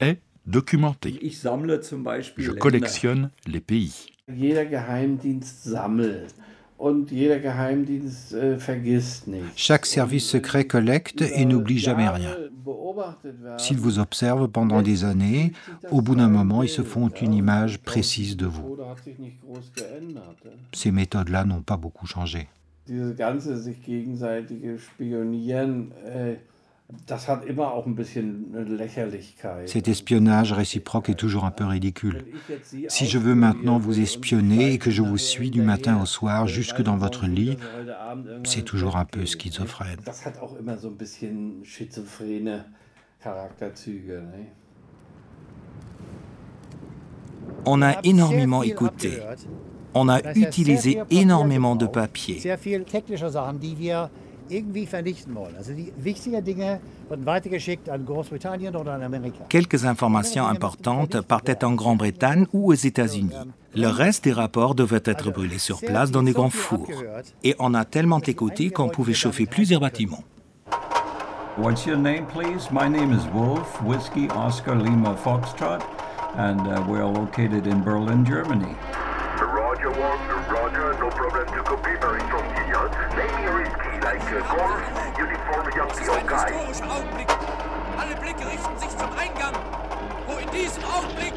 est 0.00 0.18
documenté. 0.46 1.18
Je 2.36 2.50
collectionne 2.50 3.30
les 3.46 3.60
pays. 3.60 4.06
Chaque 9.56 9.86
service 9.86 10.28
secret 10.28 10.66
collecte 10.66 11.22
et 11.22 11.44
n'oublie 11.44 11.78
jamais 11.78 12.08
rien. 12.08 12.36
S'ils 13.58 13.76
vous 13.78 13.98
observent 13.98 14.48
pendant 14.48 14.82
des 14.82 15.04
années, 15.04 15.52
au 15.90 16.00
bout 16.02 16.14
d'un 16.14 16.28
moment, 16.28 16.62
ils 16.62 16.68
se 16.68 16.82
font 16.82 17.08
une 17.08 17.34
image 17.34 17.78
précise 17.78 18.36
de 18.36 18.46
vous. 18.46 18.76
Ces 20.72 20.90
méthodes-là 20.90 21.44
n'ont 21.44 21.62
pas 21.62 21.76
beaucoup 21.76 22.06
changé. 22.06 22.48
Cet 29.66 29.88
espionnage 29.88 30.52
réciproque 30.52 31.08
est 31.08 31.14
toujours 31.14 31.44
un 31.44 31.50
peu 31.50 31.64
ridicule. 31.64 32.26
Si 32.88 33.06
je 33.06 33.18
veux 33.18 33.34
maintenant 33.34 33.78
vous 33.78 34.00
espionner 34.00 34.74
et 34.74 34.78
que 34.78 34.90
je 34.90 35.02
vous 35.02 35.16
suis 35.16 35.50
du 35.50 35.62
matin 35.62 36.00
au 36.00 36.06
soir 36.06 36.46
jusque 36.46 36.82
dans 36.82 36.96
votre 36.96 37.26
lit, 37.26 37.56
c'est 38.44 38.62
toujours 38.62 38.96
un 38.96 39.06
peu 39.06 39.24
schizophrène. 39.24 40.00
On 47.66 47.82
a 47.82 47.96
énormément 48.04 48.62
écouté. 48.62 49.20
On 49.94 50.08
a 50.08 50.20
utilisé 50.34 51.00
énormément 51.10 51.76
de 51.76 51.86
papier. 51.86 52.40
Quelques 59.48 59.84
informations 59.84 60.46
importantes 60.46 61.20
partaient 61.22 61.64
en 61.64 61.72
Grande-Bretagne 61.72 62.46
ou 62.52 62.70
aux 62.70 62.74
États-Unis. 62.74 63.30
Le 63.74 63.88
reste 63.88 64.24
des 64.24 64.32
rapports 64.32 64.74
devaient 64.74 65.02
être 65.04 65.30
brûlés 65.30 65.58
sur 65.58 65.80
place 65.80 66.10
dans 66.10 66.22
des 66.22 66.32
grands 66.32 66.50
fours. 66.50 66.88
Et 67.42 67.54
on 67.58 67.74
a 67.74 67.84
tellement 67.84 68.20
écouté 68.20 68.70
qu'on 68.70 68.88
pouvait 68.88 69.14
chauffer 69.14 69.46
plusieurs 69.46 69.80
bâtiments. 69.80 70.24
What's 71.56 71.86
your 71.86 71.96
name, 71.96 72.26
please? 72.26 72.68
My 72.72 72.88
name 72.88 73.12
is 73.12 73.28
Wolf, 73.32 73.80
Whiskey 73.82 74.28
Oscar 74.34 74.74
Lima 74.74 75.14
Foxtrot, 75.14 75.80
and 76.36 76.58
uh, 76.66 76.82
we're 76.88 77.04
located 77.04 77.68
in 77.68 77.80
Berlin, 77.80 78.24
Germany. 78.24 78.74
historischen 86.74 86.90
Augenblick. 86.90 87.28
Alle 87.98 88.16
Blicke 88.16 88.46
richten 88.46 88.78
sich 88.78 88.90
zum 88.90 89.10
Eingang, 89.16 89.54
wo 90.26 90.38
in 90.38 90.50
diesem 90.50 90.84
Augenblick 90.84 91.34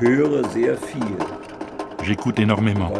höre 0.00 0.48
sehr 0.50 0.76
viel. 0.76 1.37
J'écoute 2.08 2.38
énormément. 2.38 2.90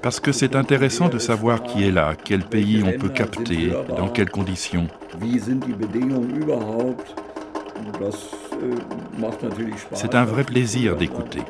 Parce 0.00 0.18
que 0.18 0.32
c'est 0.32 0.56
intéressant 0.56 1.10
de 1.10 1.18
savoir 1.18 1.62
qui 1.62 1.86
est 1.86 1.90
là, 1.90 2.14
quel 2.24 2.42
pays 2.42 2.82
on 2.82 2.98
peut 2.98 3.10
capter, 3.10 3.70
dans 3.86 4.08
quelles 4.08 4.30
conditions. 4.30 4.88
C'est 9.92 10.14
un 10.14 10.24
vrai 10.24 10.44
plaisir 10.44 10.96
d'écouter. 10.96 11.42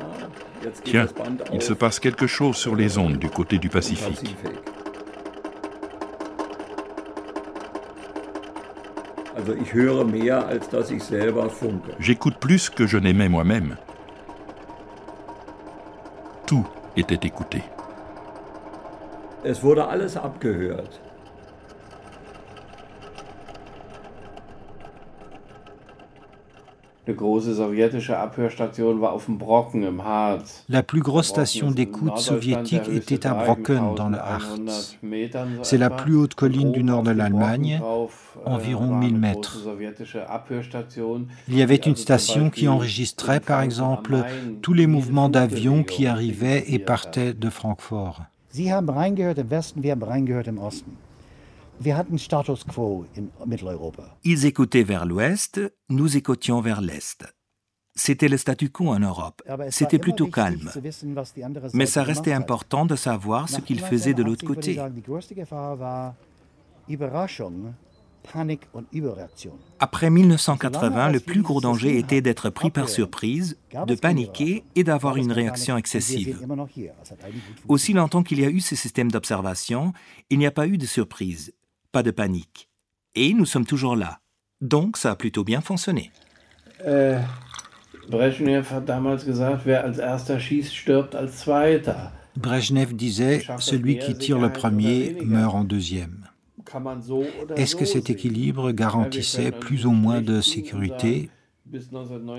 Tiens, 0.83 1.07
il 1.53 1.61
se 1.61 1.71
passe 1.71 1.97
quelque 1.97 2.27
chose 2.27 2.57
sur 2.57 2.75
les 2.75 2.97
ondes 2.97 3.17
du 3.17 3.29
côté 3.29 3.57
du 3.57 3.69
Pacifique. 3.69 4.35
J'écoute 11.99 12.35
plus 12.35 12.69
que 12.69 12.85
je 12.85 12.97
n'aimais 12.97 13.29
moi-même. 13.29 13.77
Était 16.95 17.27
écouté. 17.27 17.63
Es 19.43 19.63
wurde 19.63 19.87
alles 19.87 20.17
abgehört. 20.17 20.99
La 30.69 30.83
plus 30.83 31.01
grosse 31.01 31.27
station 31.27 31.71
d'écoute 31.71 32.17
soviétique 32.17 32.87
était 32.91 33.27
à 33.27 33.33
Brocken, 33.33 33.95
dans 33.95 34.09
le 34.09 34.17
Harz. 34.17 34.97
C'est 35.63 35.77
la 35.77 35.89
plus 35.89 36.15
haute 36.15 36.35
colline 36.35 36.71
du 36.71 36.83
nord 36.83 37.03
de 37.03 37.11
l'Allemagne, 37.11 37.81
environ 38.45 38.95
1000 38.95 39.17
mètres. 39.17 39.57
Il 41.47 41.57
y 41.57 41.61
avait 41.61 41.75
une 41.75 41.95
station 41.95 42.49
qui 42.49 42.67
enregistrait, 42.67 43.39
par 43.39 43.61
exemple, 43.61 44.23
tous 44.61 44.73
les 44.73 44.87
mouvements 44.87 45.29
d'avions 45.29 45.83
qui 45.83 46.07
arrivaient 46.07 46.63
et 46.67 46.79
partaient 46.79 47.33
de 47.33 47.49
Francfort. 47.49 48.21
Sie 48.53 48.73
haben 48.73 48.89
reingehört 48.89 49.37
im 49.37 49.49
Westen, 49.49 49.81
wir 49.81 49.91
haben 49.93 50.03
reingehört 50.03 50.47
im 50.47 50.57
Osten. 50.57 50.97
Wir 51.83 51.97
hatten 51.97 52.19
Status 52.19 52.63
quo 52.63 53.05
in 53.17 53.29
Mitteleuropa. 53.47 54.15
Ils 54.23 54.45
écoutaient 54.45 54.83
vers 54.83 55.05
l'ouest, 55.07 55.59
nous 55.89 56.15
écoutions 56.15 56.61
vers 56.61 56.79
l'est. 56.79 57.25
C'était 57.95 58.27
le 58.27 58.37
statu 58.37 58.69
quo 58.69 58.89
en 58.89 58.99
Europe. 58.99 59.41
C'était 59.71 59.97
plutôt 59.97 60.27
calme. 60.27 60.71
Mais 61.73 61.87
ça 61.87 62.03
restait 62.03 62.33
important 62.33 62.85
de 62.85 62.95
savoir 62.95 63.49
ce 63.49 63.61
qu'ils 63.61 63.79
faisaient 63.79 64.13
de 64.13 64.21
l'autre 64.21 64.45
côté. 64.45 64.79
Après 69.79 70.09
1980, 70.11 71.09
le 71.09 71.19
plus 71.19 71.41
gros 71.41 71.61
danger 71.61 71.97
était 71.97 72.21
d'être 72.21 72.51
pris 72.51 72.69
par 72.69 72.89
surprise, 72.89 73.57
de 73.87 73.95
paniquer 73.95 74.63
et 74.75 74.83
d'avoir 74.83 75.17
une 75.17 75.31
réaction 75.31 75.77
excessive. 75.77 76.45
Aussi 77.67 77.93
longtemps 77.93 78.21
qu'il 78.21 78.39
y 78.39 78.45
a 78.45 78.49
eu 78.49 78.59
ce 78.59 78.75
système 78.75 79.11
d'observation, 79.11 79.93
il 80.29 80.37
n'y 80.37 80.45
a 80.45 80.51
pas 80.51 80.67
eu 80.67 80.77
de 80.77 80.85
surprise, 80.85 81.53
pas 81.91 82.03
de 82.03 82.11
panique. 82.11 82.69
Et 83.15 83.33
nous 83.33 83.45
sommes 83.45 83.65
toujours 83.65 83.95
là. 83.95 84.19
Donc 84.61 84.97
ça 84.97 85.11
a 85.11 85.15
plutôt 85.15 85.43
bien 85.43 85.61
fonctionné. 85.61 86.11
Äh, 86.85 87.19
Brezhnev 88.09 88.71
hat 88.71 88.87
damals 88.87 89.25
gesagt, 89.25 89.65
wer 89.65 89.83
als 89.83 89.97
erster 89.97 90.39
schießt, 90.39 90.75
stirbt 90.75 91.15
als 91.15 91.41
zweiter. 91.41 92.11
Brezhnev 92.35 92.93
disait, 92.93 93.43
celui 93.59 93.99
qui 93.99 94.15
tire 94.15 94.39
le 94.39 94.51
premier 94.51 95.17
meurt 95.23 95.53
en 95.53 95.63
deuxième. 95.63 96.27
Est-ce 97.55 97.75
que 97.75 97.85
cet 97.85 98.09
équilibre 98.09 98.71
garantissait 98.71 99.51
plus 99.51 99.85
ou 99.85 99.91
moins 99.91 100.21
de 100.21 100.39
sécurité 100.39 101.29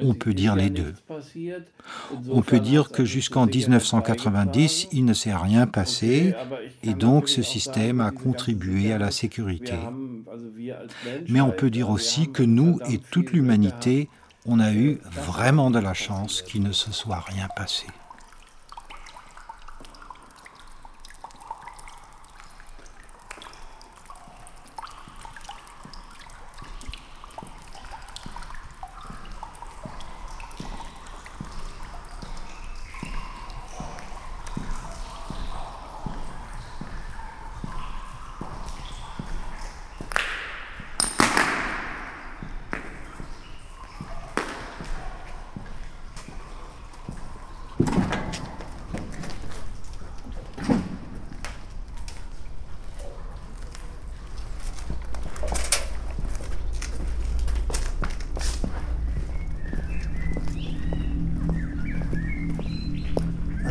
On 0.02 0.14
peut 0.14 0.34
dire 0.34 0.56
les 0.56 0.70
deux. 0.70 0.94
On 2.30 2.42
peut 2.42 2.60
dire 2.60 2.90
que 2.90 3.04
jusqu'en 3.04 3.46
1990, 3.46 4.88
il 4.92 5.04
ne 5.04 5.12
s'est 5.12 5.34
rien 5.34 5.66
passé 5.66 6.34
et 6.82 6.94
donc 6.94 7.28
ce 7.28 7.42
système 7.42 8.00
a 8.00 8.10
contribué 8.10 8.92
à 8.92 8.98
la 8.98 9.10
sécurité. 9.10 9.74
Mais 11.28 11.40
on 11.40 11.50
peut 11.50 11.70
dire 11.70 11.90
aussi 11.90 12.30
que 12.30 12.42
nous 12.42 12.78
et 12.90 12.98
toute 12.98 13.32
l'humanité, 13.32 14.08
on 14.46 14.58
a 14.60 14.72
eu 14.72 14.98
vraiment 15.12 15.70
de 15.70 15.78
la 15.78 15.94
chance 15.94 16.42
qu'il 16.42 16.62
ne 16.62 16.72
se 16.72 16.92
soit 16.92 17.20
rien 17.20 17.48
passé. 17.56 17.86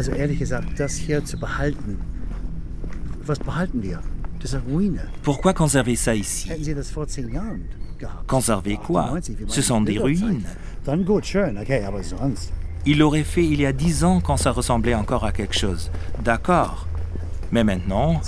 Also 0.01 0.13
ehrlich 0.13 0.39
gesagt, 0.39 0.79
das 0.79 0.95
hier 0.95 1.23
zu 1.23 1.37
behalten, 1.37 1.99
was 3.23 3.37
behalten 3.37 3.83
wir? 3.83 3.99
Das 4.39 4.51
ist 4.51 4.63
Ruine. 4.67 5.01
Pourquoi 5.21 5.53
conserver 5.53 5.95
ça 5.95 6.15
ici? 6.15 6.49
Hätten 6.49 6.63
Sie 6.63 6.73
das 6.73 6.89
vor 6.89 7.07
zehn 7.07 7.31
Jahren 7.31 7.65
gehabt? 7.99 8.27
Conserver 8.27 8.77
quoi? 8.77 9.21
Ce 9.47 9.61
sont 9.61 9.81
des 9.85 9.99
ruines. 9.99 10.43
Dann 10.85 11.05
gut, 11.05 11.27
schön, 11.27 11.55
okay, 11.55 11.83
aber 11.85 12.01
sonst. 12.01 12.51
Il 12.83 12.97
l'aurait 12.97 13.23
fait 13.23 13.45
il 13.45 13.61
y 13.61 13.65
a 13.67 13.71
dix 13.71 14.03
ans 14.03 14.21
quand 14.21 14.37
ça 14.37 14.49
ressemblait 14.49 14.95
encore 14.95 15.23
à 15.23 15.31
quelque 15.31 15.53
chose. 15.55 15.91
D'accord. 16.23 16.87
Mais 17.51 17.65
maintenant, 17.65 18.21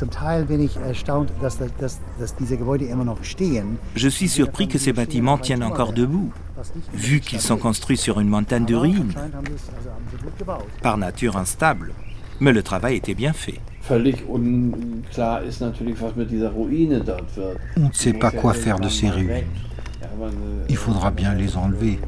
je 3.95 4.09
suis 4.09 4.27
surpris 4.27 4.67
que 4.67 4.77
ces 4.77 4.91
bâtiments 4.91 5.37
tiennent 5.37 5.63
encore 5.63 5.93
debout, 5.93 6.31
vu 6.93 7.21
qu'ils 7.21 7.39
sont 7.39 7.57
construits 7.57 7.97
sur 7.97 8.19
une 8.19 8.27
montagne 8.27 8.65
de 8.65 8.75
ruines, 8.75 9.13
par 10.81 10.97
nature 10.97 11.37
instable. 11.37 11.93
Mais 12.39 12.51
le 12.51 12.63
travail 12.63 12.97
était 12.97 13.13
bien 13.15 13.33
fait. 13.33 13.59
On 13.89 13.99
ne 13.99 14.11
sait 17.91 18.13
pas 18.13 18.31
quoi 18.31 18.53
faire 18.53 18.79
de 18.79 18.89
ces 18.89 19.09
ruines. 19.09 19.29
äh, 19.29 19.43
Il 20.69 20.77
faudra 20.77 21.11
bien 21.11 21.33
les 21.33 21.57
enlever. 21.57 21.99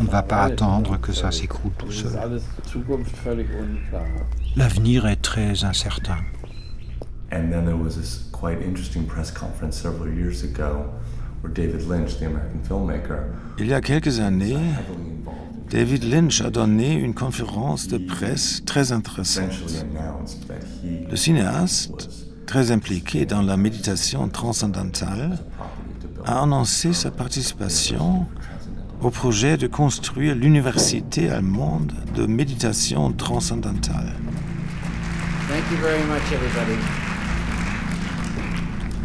On 0.00 0.04
ne 0.04 0.08
va 0.08 0.22
pas 0.22 0.42
attendre 0.42 0.98
que 1.00 1.12
ça 1.12 1.30
s'écroule 1.30 1.72
tout 1.78 1.90
seul. 1.92 2.12
L'avenir 4.56 5.06
est 5.06 5.22
très 5.22 5.64
incertain. 5.64 6.18
And 7.30 7.50
then 7.50 7.66
there 7.66 7.76
was 7.76 7.96
this 7.96 8.30
quite 8.32 8.62
interesting 8.62 9.04
press 9.04 9.30
conference 9.30 9.76
several 9.76 10.08
years 10.08 10.42
ago 10.44 10.86
where 11.42 11.52
David 11.52 11.86
Lynch, 11.86 12.18
the 12.18 12.24
American 12.24 12.60
filmmaker, 12.62 13.24
Il 13.58 13.66
y 13.66 13.74
a 13.74 13.82
quelques 13.82 14.18
années, 14.18 14.56
David 15.70 16.04
Lynch 16.04 16.40
a 16.40 16.48
donné 16.48 16.94
une 16.94 17.12
conférence 17.12 17.88
de 17.88 17.98
presse 17.98 18.62
très 18.64 18.92
intéressante. 18.92 19.52
Le 21.10 21.16
cinéaste, 21.16 22.08
très 22.46 22.70
impliqué 22.70 23.26
dans 23.26 23.42
la 23.42 23.58
méditation 23.58 24.28
transcendantale, 24.28 25.38
a 26.24 26.42
annoncé 26.42 26.94
sa 26.94 27.10
participation 27.10 28.26
au 29.02 29.10
projet 29.10 29.58
de 29.58 29.66
construire 29.66 30.34
l'université 30.34 31.28
allemande 31.28 31.92
de 32.14 32.24
méditation 32.24 33.12
transcendantale. 33.12 34.14
Thank 35.48 35.70
you 35.70 35.76
very 35.82 36.02
much, 36.04 36.22
everybody. 36.32 36.78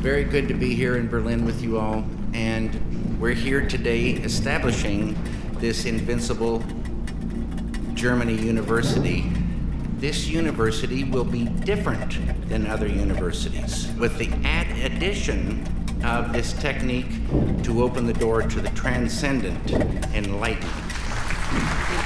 Very 0.02 0.24
good 0.24 0.48
to 0.48 0.54
be 0.54 0.74
here 0.74 0.98
in 0.98 1.08
Berlin 1.08 1.46
with 1.46 1.62
you 1.62 1.78
all. 1.78 2.04
And 2.34 2.70
we're 3.20 3.36
here 3.36 3.68
today 3.68 4.22
establishing 4.24 5.16
this 5.64 5.86
invincible 5.86 6.62
Germany 7.94 8.36
university. 8.36 9.32
This 9.96 10.28
university 10.28 11.06
will 11.06 11.24
be 11.24 11.46
different 11.46 12.20
than 12.50 12.68
other 12.68 12.86
universities 12.86 13.90
with 13.98 14.18
the 14.18 14.30
add 14.44 14.68
addition 14.80 15.66
of 16.04 16.34
this 16.34 16.52
technique 16.52 17.08
to 17.64 17.82
open 17.82 18.06
the 18.06 18.12
door 18.12 18.42
to 18.42 18.60
the 18.60 18.68
transcendent 18.72 19.72
enlightened. 20.14 22.03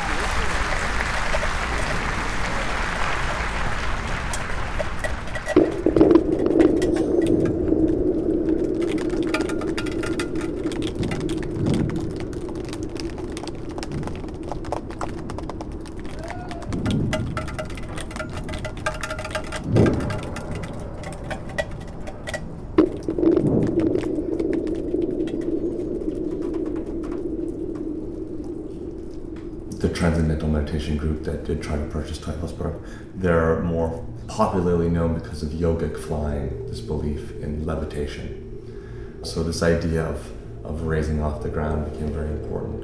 Transcendental 29.98 30.48
Meditation 30.48 30.96
group 30.96 31.24
that 31.24 31.44
did 31.44 31.64
try 31.64 31.76
to 31.76 31.86
purchase 31.86 32.20
Teufelsberg, 32.20 32.80
they're 33.16 33.62
more 33.64 34.06
popularly 34.28 34.90
known 34.90 35.16
because 35.16 35.42
of 35.42 35.50
yogic 35.50 35.98
flying, 35.98 36.68
this 36.68 36.82
belief 36.82 37.32
in 37.42 37.66
levitation. 37.66 39.24
So 39.24 39.42
this 39.42 39.64
idea 39.64 40.04
of, 40.06 40.32
of 40.64 40.84
raising 40.84 41.24
off 41.24 41.42
the 41.42 41.50
ground 41.50 41.92
became 41.92 42.14
very 42.14 42.30
important. 42.30 42.84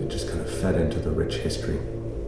It 0.00 0.08
just 0.08 0.30
kind 0.30 0.40
of 0.40 0.50
fed 0.50 0.76
into 0.76 0.98
the 0.98 1.10
rich 1.10 1.34
history. 1.34 1.78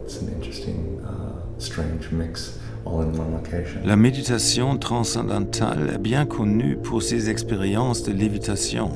It's 0.03 0.21
an 0.21 0.31
interesting, 0.31 1.03
uh, 1.03 1.41
strange 1.59 2.11
mix 2.11 2.59
all 2.85 3.01
in 3.01 3.17
one 3.17 3.33
location. 3.33 3.81
La 3.83 3.95
méditation 3.95 4.77
transcendantale 4.77 5.95
est 5.95 5.97
bien 5.97 6.27
connue 6.27 6.77
pour 6.77 7.01
ses 7.01 7.31
expériences 7.31 8.03
de 8.03 8.11
lévitation. 8.11 8.91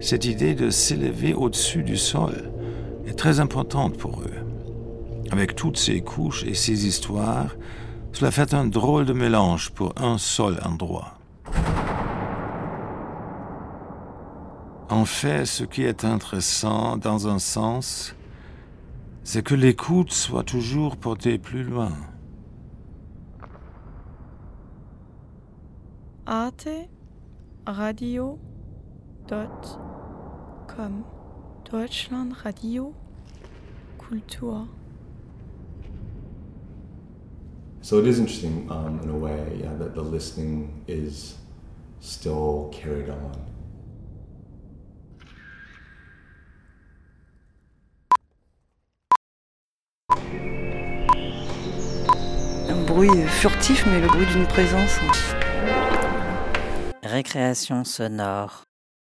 Cette 0.00 0.26
idée 0.26 0.54
de 0.54 0.68
s'élever 0.68 1.32
au-dessus 1.32 1.82
du 1.82 1.96
sol 1.96 2.50
est 3.06 3.18
très 3.18 3.40
importante 3.40 3.96
pour 3.96 4.20
eux. 4.22 4.34
Avec 5.30 5.54
toutes 5.56 5.78
ces 5.78 6.02
couches 6.02 6.44
et 6.44 6.54
ces 6.54 6.86
histoires, 6.86 7.54
cela 8.12 8.30
fait 8.30 8.54
un 8.54 8.64
drôle 8.64 9.04
de 9.04 9.12
mélange 9.12 9.70
pour 9.70 9.92
un 9.96 10.18
seul 10.18 10.58
endroit. 10.64 11.18
En 14.88 15.04
fait, 15.04 15.46
ce 15.46 15.64
qui 15.64 15.82
est 15.82 16.04
intéressant 16.04 16.96
dans 16.96 17.26
un 17.26 17.38
sens, 17.38 18.14
c'est 19.24 19.42
que 19.42 19.54
l'écoute 19.54 20.12
soit 20.12 20.44
toujours 20.44 20.96
portée 20.96 21.38
plus 21.38 21.64
loin. 21.64 21.90
Arte 26.26 26.68
Radio 27.66 28.38
com 30.68 31.04
Deutschland 31.70 32.32
Radio 32.44 32.94
Kultur 33.98 34.68
So 37.82 37.98
it 37.98 38.06
is 38.06 38.18
interesting 38.18 38.68
um, 38.70 39.00
in 39.02 39.10
a 39.10 39.16
way, 39.16 39.60
yeah, 39.60 39.72
that 39.74 39.94
the 39.94 40.02
listening 40.02 40.84
is 40.88 41.36
still 42.00 42.68
carried 42.72 43.08
on. 43.10 43.32
Un 52.68 52.84
bruit 52.86 53.10
furtif, 53.28 53.86
mais 53.86 54.00
le 54.00 54.08
bruit 54.08 54.26
d'une 54.26 54.46
présence. 54.46 54.98
Récréation 57.04 57.84
sonore. 57.84 58.65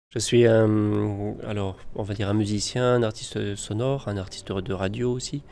Je 0.10 0.20
suis 0.20 0.46
un, 0.48 1.36
alors, 1.46 1.76
on 1.96 2.04
va 2.04 2.14
dire 2.14 2.30
un 2.30 2.34
musicien, 2.34 2.94
un 2.94 3.04
artiste 3.04 3.56
sonore, 3.56 4.08
un 4.08 4.16
artiste 4.16 4.54
de 4.54 4.74
radio 4.74 5.12
aussi, 5.12 5.44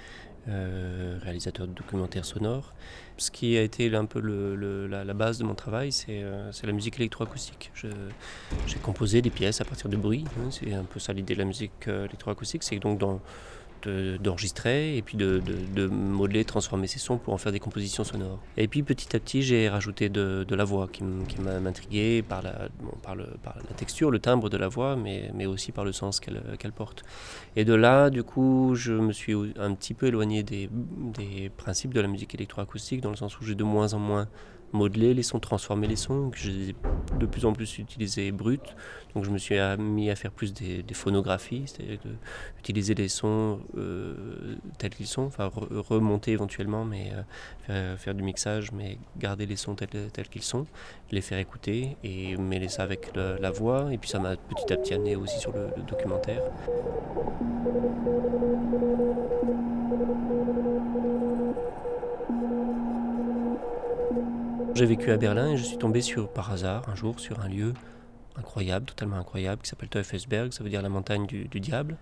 euh, 0.47 1.19
réalisateur 1.21 1.67
de 1.67 1.73
documentaires 1.73 2.23
sonores. 2.23 2.73
ce 3.17 3.31
qui 3.31 3.57
a 3.57 3.61
été 3.61 3.93
un 3.93 4.05
peu 4.05 4.21
la, 4.21 5.13
base 5.13 5.39
de 5.39 5.43
mon 5.43 5.55
travail, 5.55 5.91
c'est 5.91 6.23
la 6.63 6.71
musique 6.71 6.95
électroacoustique. 6.95 7.73
J'ai 8.65 8.79
composé 8.79 9.21
des 9.21 9.29
pièces 9.29 9.59
à 9.59 9.65
partir 9.65 9.89
de 9.89 9.97
bruit. 9.97 10.23
Hein, 10.39 10.49
c'est 10.51 10.73
un 10.73 10.85
peu 10.85 11.01
ça 11.01 11.11
l'idée 11.11 11.33
de 11.33 11.39
la 11.39 11.45
musique 11.45 11.89
électroacoustique. 11.89 12.63
C'est 12.63 12.79
donc 12.79 12.97
dans 12.97 13.19
d'enregistrer 14.19 14.97
et 14.97 15.01
puis 15.01 15.17
de, 15.17 15.41
de, 15.73 15.87
modeler, 15.87 16.45
transformer 16.45 16.87
ces 16.87 16.99
sons 16.99 17.17
pour 17.17 17.33
en 17.33 17.37
faire 17.37 17.51
des 17.51 17.59
compositions 17.59 18.03
sonores. 18.03 18.39
Et 18.57 18.67
puis 18.67 18.83
petit 18.83 19.15
à 19.15 19.19
petit, 19.19 19.41
j'ai 19.41 19.69
rajouté 19.69 20.09
de, 20.09 20.45
la 20.49 20.63
voix 20.63 20.87
qui 20.87 21.03
m'a 21.03 21.51
intrigué 21.51 22.21
par 22.21 22.43
par 23.03 23.15
la 23.15 23.75
texture, 23.75 24.11
le 24.11 24.19
timbre 24.19 24.49
de 24.49 24.57
la 24.57 24.67
voix, 24.67 24.95
mais, 24.95 25.31
mais 25.33 25.45
aussi 25.45 25.71
par 25.71 25.85
le 25.85 25.91
sens 25.91 26.19
qu'elle 26.19 26.71
porte. 26.71 27.03
Et 27.55 27.65
de 27.65 27.73
là, 27.73 28.09
du 28.09 28.23
coup, 28.23 28.73
je 28.75 28.93
me 28.93 29.11
suis 29.11 29.33
un 29.57 29.73
petit 29.73 29.93
peu 29.93 30.07
éloigné 30.07 30.43
des, 30.43 30.69
des 30.71 31.49
principes 31.49 31.93
de 31.93 32.01
la 32.01 32.07
musique 32.07 32.33
électroacoustique, 32.35 33.01
dans 33.01 33.09
le 33.09 33.15
sens 33.15 33.39
où 33.39 33.43
j'ai 33.43 33.55
de 33.55 33.63
moins 33.63 33.93
en 33.93 33.99
moins 33.99 34.27
modeler 34.75 35.13
les 35.13 35.23
sons, 35.23 35.39
transformer 35.39 35.87
les 35.87 35.95
sons, 35.95 36.29
que 36.29 36.37
j'ai 36.37 36.75
de 37.19 37.25
plus 37.25 37.45
en 37.45 37.53
plus 37.53 37.79
utilisé 37.79 38.31
brut. 38.31 38.75
Donc 39.15 39.23
je 39.23 39.29
me 39.29 39.37
suis 39.37 39.55
mis 39.79 40.09
à 40.09 40.15
faire 40.15 40.31
plus 40.31 40.53
des, 40.53 40.83
phonographies, 40.93 41.63
c'est-à-dire 41.65 41.99
utiliser 42.59 42.93
les 42.93 43.07
sons 43.07 43.59
euh, 43.77 44.55
tels 44.77 44.93
qu'ils 44.93 45.07
sont, 45.07 45.23
enfin 45.23 45.49
remonter 45.53 46.31
éventuellement, 46.31 46.83
mais 46.83 47.11
euh, 47.69 47.95
faire, 47.95 48.13
du 48.13 48.23
mixage, 48.23 48.71
mais 48.73 48.97
garder 49.17 49.45
les 49.45 49.55
sons 49.55 49.75
tels, 49.75 50.09
tels 50.11 50.27
qu'ils 50.27 50.43
sont, 50.43 50.65
les 51.11 51.21
faire 51.21 51.39
écouter 51.39 51.95
et 52.03 52.35
mêler 52.35 52.67
ça 52.67 52.83
avec 52.83 53.11
la 53.15 53.51
voix. 53.51 53.87
Et 53.93 53.97
puis 53.97 54.09
ça 54.09 54.19
m'a 54.19 54.35
petit 54.35 54.73
à 54.73 54.77
petit 54.77 54.93
amené 54.93 55.15
aussi 55.15 55.39
sur 55.39 55.53
le, 55.53 55.67
le 55.77 55.83
documentaire. 55.83 56.41
J'ai 64.75 64.85
vécu 64.85 65.09
à 65.09 65.15
Berlin 65.15 65.51
et 65.51 65.57
je 65.57 65.63
suis 65.63 65.77
tombé 65.77 66.01
sur, 66.01 66.27
par 66.27 66.51
hasard 66.51 66.89
un 66.89 66.95
jour 66.95 67.21
sur 67.21 67.39
un 67.39 67.47
lieu 67.47 67.73
incroyable, 68.37 68.85
totalement 68.85 69.15
incroyable, 69.15 69.61
qui 69.61 69.69
s'appelle 69.69 69.87
Teufelsberg, 69.87 70.51
ça 70.51 70.65
veut 70.65 70.69
dire 70.69 70.81
la 70.81 70.89
montagne 70.89 71.25
du, 71.25 71.59
diable. 71.61 71.95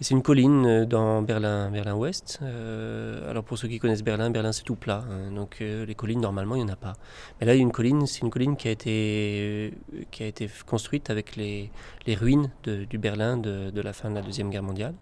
c'est 0.00 0.14
une 0.14 0.22
colline 0.22 0.64
euh, 0.64 0.84
dans 0.86 1.22
Berlin, 1.22 1.68
Berlin-Ouest. 1.70 2.38
Euh, 2.42 3.28
alors 3.28 3.42
pour 3.42 3.58
ceux 3.58 3.66
qui 3.66 3.80
connaissent 3.80 4.04
Berlin, 4.04 4.30
Berlin 4.30 4.52
c'est 4.52 4.62
tout 4.62 4.76
plat, 4.76 5.04
hein. 5.10 5.32
donc 5.32 5.58
euh, 5.60 5.84
les 5.84 5.96
collines 5.96 6.20
normalement 6.20 6.54
il 6.54 6.64
n'y 6.64 6.70
en 6.70 6.72
a 6.72 6.76
pas. 6.76 6.92
Mais 7.40 7.46
là 7.46 7.54
il 7.54 7.58
y 7.58 7.60
a 7.60 7.62
une 7.62 7.72
colline, 7.72 8.06
c'est 8.06 8.20
une 8.20 8.30
colline 8.30 8.56
qui 8.56 8.68
a 8.68 8.70
été, 8.70 9.74
qui 10.12 10.22
a 10.22 10.26
été 10.26 10.48
construite 10.64 11.10
avec 11.10 11.34
les, 11.34 11.70
ruines 12.14 12.50
du 12.64 12.98
Berlin 12.98 13.36
de, 13.36 13.70
de, 13.70 13.80
la 13.80 13.92
fin 13.92 14.10
de 14.10 14.14
la 14.14 14.22
Deuxième 14.22 14.50
Guerre 14.50 14.62
mondiale. 14.62 14.94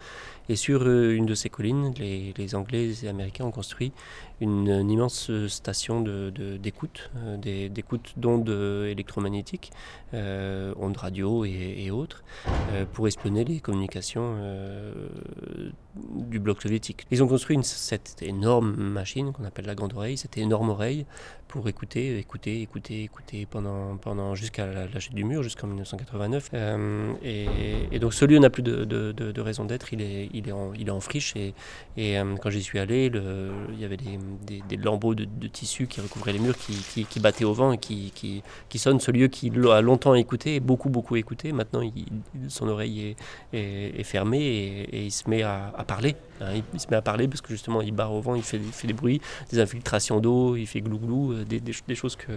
Et 0.49 0.55
sur 0.55 0.87
une 0.89 1.27
de 1.27 1.35
ces 1.35 1.49
collines, 1.49 1.93
les, 1.99 2.33
les 2.37 2.55
Anglais 2.55 2.85
et 2.85 2.87
les 2.87 3.07
Américains 3.07 3.45
ont 3.45 3.51
construit 3.51 3.91
une, 4.41 4.89
immense 4.89 5.31
station 5.47 6.01
d'écoute, 6.01 7.11
de, 7.41 7.67
d'écoute 7.67 8.13
d'ondes 8.17 8.49
électromagnétiques, 8.49 9.71
ondes 10.13 10.97
radio 10.97 11.45
et, 11.45 11.89
autres, 11.91 12.23
pour 12.93 13.07
espionner 13.07 13.43
les 13.43 13.59
communications 13.59 14.35
du 15.95 16.39
bloc 16.39 16.61
soviétique. 16.61 17.05
Ils 17.11 17.23
ont 17.23 17.27
construit 17.27 17.57
cette 17.63 18.21
énorme 18.21 18.75
machine 18.75 19.31
qu'on 19.31 19.45
appelle 19.45 19.65
la 19.65 19.75
grande 19.75 19.93
oreille, 19.93 20.17
cette 20.17 20.37
énorme 20.37 20.69
oreille 20.69 21.05
pour 21.47 21.69
écouter, 21.69 22.17
écouter, 22.17 22.61
écouter, 22.61 23.03
écouter 23.03 23.47
pendant, 23.49 23.95
pendant 23.95 24.35
jusqu'à 24.35 24.65
la, 24.65 24.99
chute 24.99 25.13
du 25.13 25.23
mur, 25.23 25.41
jusqu'en 25.41 25.67
1989. 25.67 26.49
Euh, 26.53 27.13
et, 27.23 27.97
donc 27.99 28.13
ce 28.13 28.25
lieu 28.25 28.39
n'a 28.39 28.49
plus 28.49 28.63
de, 28.63 29.41
raison 29.41 29.63
d'être, 29.63 29.93
il 29.93 30.01
est, 30.01 30.29
il, 30.33 30.49
est 30.49 30.51
en, 30.51 30.73
il 30.73 30.87
est 30.87 30.91
en 30.91 30.99
friche. 30.99 31.33
Et, 31.37 31.53
euh, 31.97 32.35
quand 32.41 32.49
j'y 32.49 32.61
suis 32.61 32.79
allé, 32.79 33.09
il 33.71 33.79
y 33.79 33.85
avait 33.85 33.97
des, 33.97 34.77
lambeaux 34.77 35.15
de, 35.15 35.47
tissu 35.47 35.87
qui 35.87 36.01
recouvraient 36.01 36.33
les 36.33 36.39
murs, 36.39 36.57
qui, 36.57 37.19
battaient 37.21 37.45
au 37.45 37.53
vent 37.53 37.71
et 37.71 37.77
qui, 37.77 38.43
sonnent. 38.75 38.99
Ce 38.99 39.11
lieu 39.11 39.27
qui 39.27 39.49
a 39.71 39.81
longtemps 39.81 40.15
écouté, 40.15 40.59
beaucoup, 40.59 40.89
beaucoup 40.89 41.15
écouté, 41.15 41.53
maintenant 41.53 41.81
son 42.49 42.67
oreille 42.67 43.15
est, 43.53 44.03
fermée 44.03 44.87
et, 44.91 45.05
il 45.05 45.11
se 45.11 45.29
met 45.29 45.43
à 45.43 45.84
parler. 45.85 46.15
Hein. 46.41 46.61
il, 46.73 46.79
se 46.79 46.87
met 46.89 46.97
à 46.97 47.01
parler 47.01 47.27
parce 47.27 47.41
que 47.41 47.49
justement 47.49 47.81
il 47.81 47.93
barre 47.93 48.11
au 48.11 48.21
vent, 48.21 48.35
il 48.35 48.43
fait, 48.43 48.59
des 48.83 48.93
bruits, 48.93 49.21
des 49.51 49.59
infiltrations 49.59 50.19
d'eau, 50.19 50.55
il 50.55 50.67
fait 50.67 50.81
glou-glou, 50.81 51.33
euh, 51.33 51.45
des, 51.45 51.95
choses 51.95 52.15
que, 52.15 52.31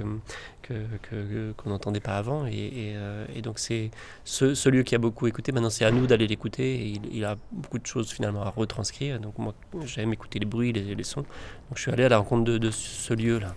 qu'on 1.57 1.71
n'entendait 1.71 2.01
pas 2.01 2.17
avant. 2.17 2.47
Et, 2.47 2.95
euh, 2.95 3.27
donc 3.43 3.59
c'est 3.59 3.91
ce, 4.25 4.69
lieu 4.69 4.83
qui 4.83 4.95
a 4.95 4.99
beaucoup 4.99 5.27
écouté. 5.27 5.53
Maintenant 5.53 5.71
c'est 5.71 5.85
à 5.85 5.91
nous 5.91 6.07
d'aller 6.07 6.27
l'écouter. 6.27 7.01
Il, 7.13 7.25
a 7.25 7.37
beaucoup 7.51 7.79
de 7.79 7.87
choses 7.87 8.11
finalement 8.11 8.43
à 8.43 8.51
retranscrire. 8.51 9.19
Donc 9.19 9.39
moi 9.39 9.55
j'aime 9.85 10.13
écouter 10.13 10.39
les 10.39 10.47
bruits, 10.47 10.73
les, 10.73 11.05
sons. 11.05 11.23
Donc 11.23 11.77
je 11.77 11.83
suis 11.83 11.91
allé 11.91 12.05
à 12.05 12.09
la 12.09 12.19
rencontre 12.19 12.45
de, 12.45 12.71
ce 12.71 13.15
lieu-là. 13.15 13.55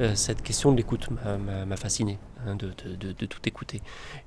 Euh, 0.00 0.14
cette 0.14 0.42
question 0.42 0.70
de 0.70 0.76
l'écoute 0.76 1.08
m'a 1.10 1.76
fasciné, 1.76 2.18
hein, 2.46 2.56
de, 2.56 3.26
tout 3.26 3.40
écouter. 3.46 3.80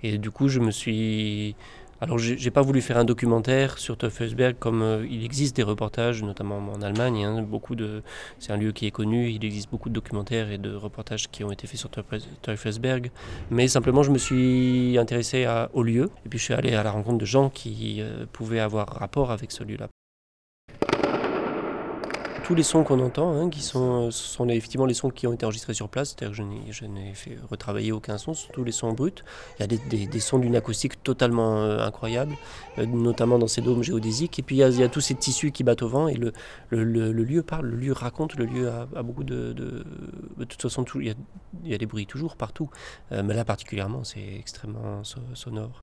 Et 0.03 0.17
du 0.17 0.29
coup, 0.29 0.49
je 0.49 0.59
me 0.59 0.71
suis 0.71 1.55
alors, 2.03 2.17
j'ai 2.17 2.49
pas 2.49 2.63
voulu 2.63 2.81
faire 2.81 2.97
un 2.97 3.05
documentaire 3.05 3.77
sur 3.77 3.95
Teufelsberg 3.95 4.55
comme 4.57 4.81
euh, 4.81 5.05
il 5.07 5.23
existe 5.23 5.55
des 5.55 5.61
reportages, 5.61 6.23
notamment 6.23 6.57
en 6.57 6.81
Allemagne. 6.81 7.23
Hein, 7.23 7.43
beaucoup 7.43 7.75
de, 7.75 8.01
c'est 8.39 8.51
un 8.51 8.57
lieu 8.57 8.71
qui 8.71 8.87
est 8.87 8.91
connu. 8.91 9.29
Il 9.29 9.45
existe 9.45 9.69
beaucoup 9.69 9.87
de 9.87 9.93
documentaires 9.93 10.49
et 10.51 10.57
de 10.57 10.73
reportages 10.73 11.29
qui 11.29 11.43
ont 11.43 11.51
été 11.51 11.67
faits 11.67 11.79
sur 11.79 11.91
Teufelsberg. 12.41 13.11
Mais 13.51 13.67
simplement, 13.67 14.01
je 14.01 14.09
me 14.09 14.17
suis 14.17 14.97
intéressé 14.97 15.47
au 15.73 15.83
lieu. 15.83 16.09
Et 16.25 16.29
puis, 16.29 16.39
je 16.39 16.45
suis 16.45 16.55
allé 16.55 16.73
à 16.73 16.81
la 16.81 16.89
rencontre 16.89 17.19
de 17.19 17.25
gens 17.25 17.51
qui 17.51 17.97
euh, 18.01 18.25
pouvaient 18.33 18.61
avoir 18.61 18.87
rapport 18.87 19.29
avec 19.29 19.51
ce 19.51 19.63
lieu-là 19.63 19.87
tous 22.51 22.55
les 22.55 22.63
sons 22.63 22.83
qu'on 22.83 22.99
entend, 22.99 23.31
hein, 23.31 23.49
qui 23.49 23.61
sont, 23.61 24.09
euh, 24.09 24.47
effectivement 24.49 24.85
les 24.85 24.93
sons 24.93 25.09
qui 25.09 25.25
ont 25.25 25.31
été 25.31 25.45
enregistrés 25.45 25.73
sur 25.73 25.87
place, 25.87 26.09
c'est-à-dire 26.09 26.35
que 26.37 26.73
je 26.73 26.85
n'ai 26.85 27.13
fait 27.13 27.37
retravailler 27.49 27.93
aucun 27.93 28.17
son, 28.17 28.33
sont 28.33 28.51
tous 28.51 28.65
les 28.65 28.73
sons 28.73 28.91
bruts. 28.91 29.23
Il 29.57 29.61
y 29.61 29.63
a 29.63 30.05
des, 30.05 30.19
sons 30.19 30.37
d'une 30.37 30.57
acoustique 30.57 31.01
totalement 31.01 31.61
euh, 31.61 31.79
incroyable, 31.79 32.35
euh, 32.77 32.85
notamment 32.85 33.39
dans 33.39 33.47
ces 33.47 33.61
dômes 33.61 33.83
géodésiques. 33.83 34.37
Et 34.37 34.41
puis 34.41 34.57
il 34.57 34.79
y, 34.79 34.83
a, 34.83 34.89
tous 34.89 34.99
ces 34.99 35.15
tissus 35.15 35.51
qui 35.51 35.63
battent 35.63 35.81
au 35.81 35.87
vent 35.87 36.09
et 36.09 36.15
le, 36.15 36.33
lieu 36.71 37.41
parle, 37.41 37.67
le 37.67 37.77
lieu 37.77 37.93
raconte, 37.93 38.35
le 38.35 38.43
lieu 38.43 38.69
a, 38.69 39.01
beaucoup 39.01 39.23
de, 39.23 39.53
de, 39.53 39.85
de. 40.35 40.43
toute 40.43 40.61
façon, 40.61 40.83
il, 40.95 41.15
y 41.63 41.73
a, 41.73 41.77
des 41.77 41.85
bruits 41.85 42.05
toujours 42.05 42.35
partout, 42.35 42.69
mais 43.11 43.33
là 43.33 43.45
particulièrement, 43.45 44.03
c'est 44.03 44.35
extrêmement 44.37 45.05
sonore. 45.35 45.79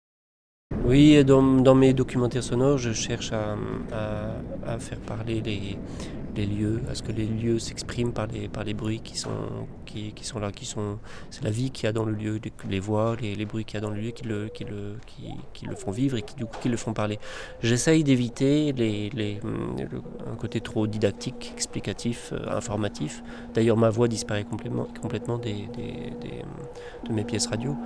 Oui, 0.89 1.23
dans, 1.23 1.75
mes 1.75 1.93
documentaires 1.93 2.43
sonores, 2.43 2.79
je 2.79 2.95
cherche 2.95 3.31
à, 3.33 4.79
faire 4.79 4.99
parler 5.01 5.43
les, 5.43 6.47
lieux, 6.47 6.81
à 6.91 6.95
ce 6.95 7.03
que 7.03 7.13
les 7.13 7.27
lieux 7.27 7.59
s'expriment 7.59 8.15
par 8.15 8.27
les, 8.27 8.73
bruits 8.73 9.01
qui 9.01 9.19
sont, 9.19 9.29
là, 10.41 10.51
qui 10.51 10.65
sont, 10.65 10.99
c'est 11.29 11.45
la 11.45 11.51
vie 11.51 11.71
qu'il 11.71 11.85
y 11.85 11.89
a 11.89 11.93
dans 11.93 12.07
le 12.07 12.13
lieu, 12.13 12.41
les, 12.71 12.81
voix, 12.81 13.17
les, 13.21 13.45
bruits 13.45 13.67
qu'il 13.67 13.75
y 13.75 13.77
a 13.77 13.81
dans 13.83 13.91
le 13.91 14.01
lieu 14.01 14.13
qui 14.13 14.25
le, 14.25 15.77
font 15.77 15.91
vivre 15.91 16.17
et 16.17 16.23
qui, 16.23 16.69
le 16.71 16.77
font 16.79 16.95
parler. 16.95 17.19
J'essaye 17.63 18.03
d'éviter 18.03 18.73
un 18.73 20.37
côté 20.37 20.63
trop 20.63 20.87
didactique, 20.87 21.53
explicatif, 21.55 22.33
euh, 22.33 22.57
informatif. 22.57 23.23
D'ailleurs, 23.53 23.77
ma 23.77 23.91
voix 23.91 24.09
disparaît 24.09 24.45
complètement, 24.45 25.37
des, 25.37 25.69
de 27.07 27.13
mes 27.13 27.25
pièces 27.25 27.47
radio. 27.47 27.77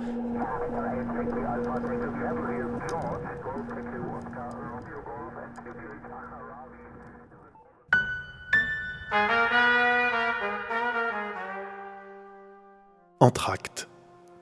Entracte. 13.23 13.87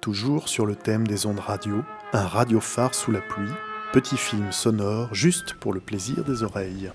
Toujours 0.01 0.49
sur 0.49 0.65
le 0.65 0.75
thème 0.75 1.05
des 1.05 1.27
ondes 1.27 1.37
radio, 1.37 1.83
un 2.13 2.25
radiophare 2.25 2.95
sous 2.95 3.11
la 3.11 3.21
pluie, 3.21 3.53
petit 3.93 4.17
film 4.17 4.51
sonore 4.51 5.13
juste 5.13 5.53
pour 5.53 5.71
le 5.71 5.79
plaisir 5.79 6.23
des 6.23 6.41
oreilles. 6.41 6.91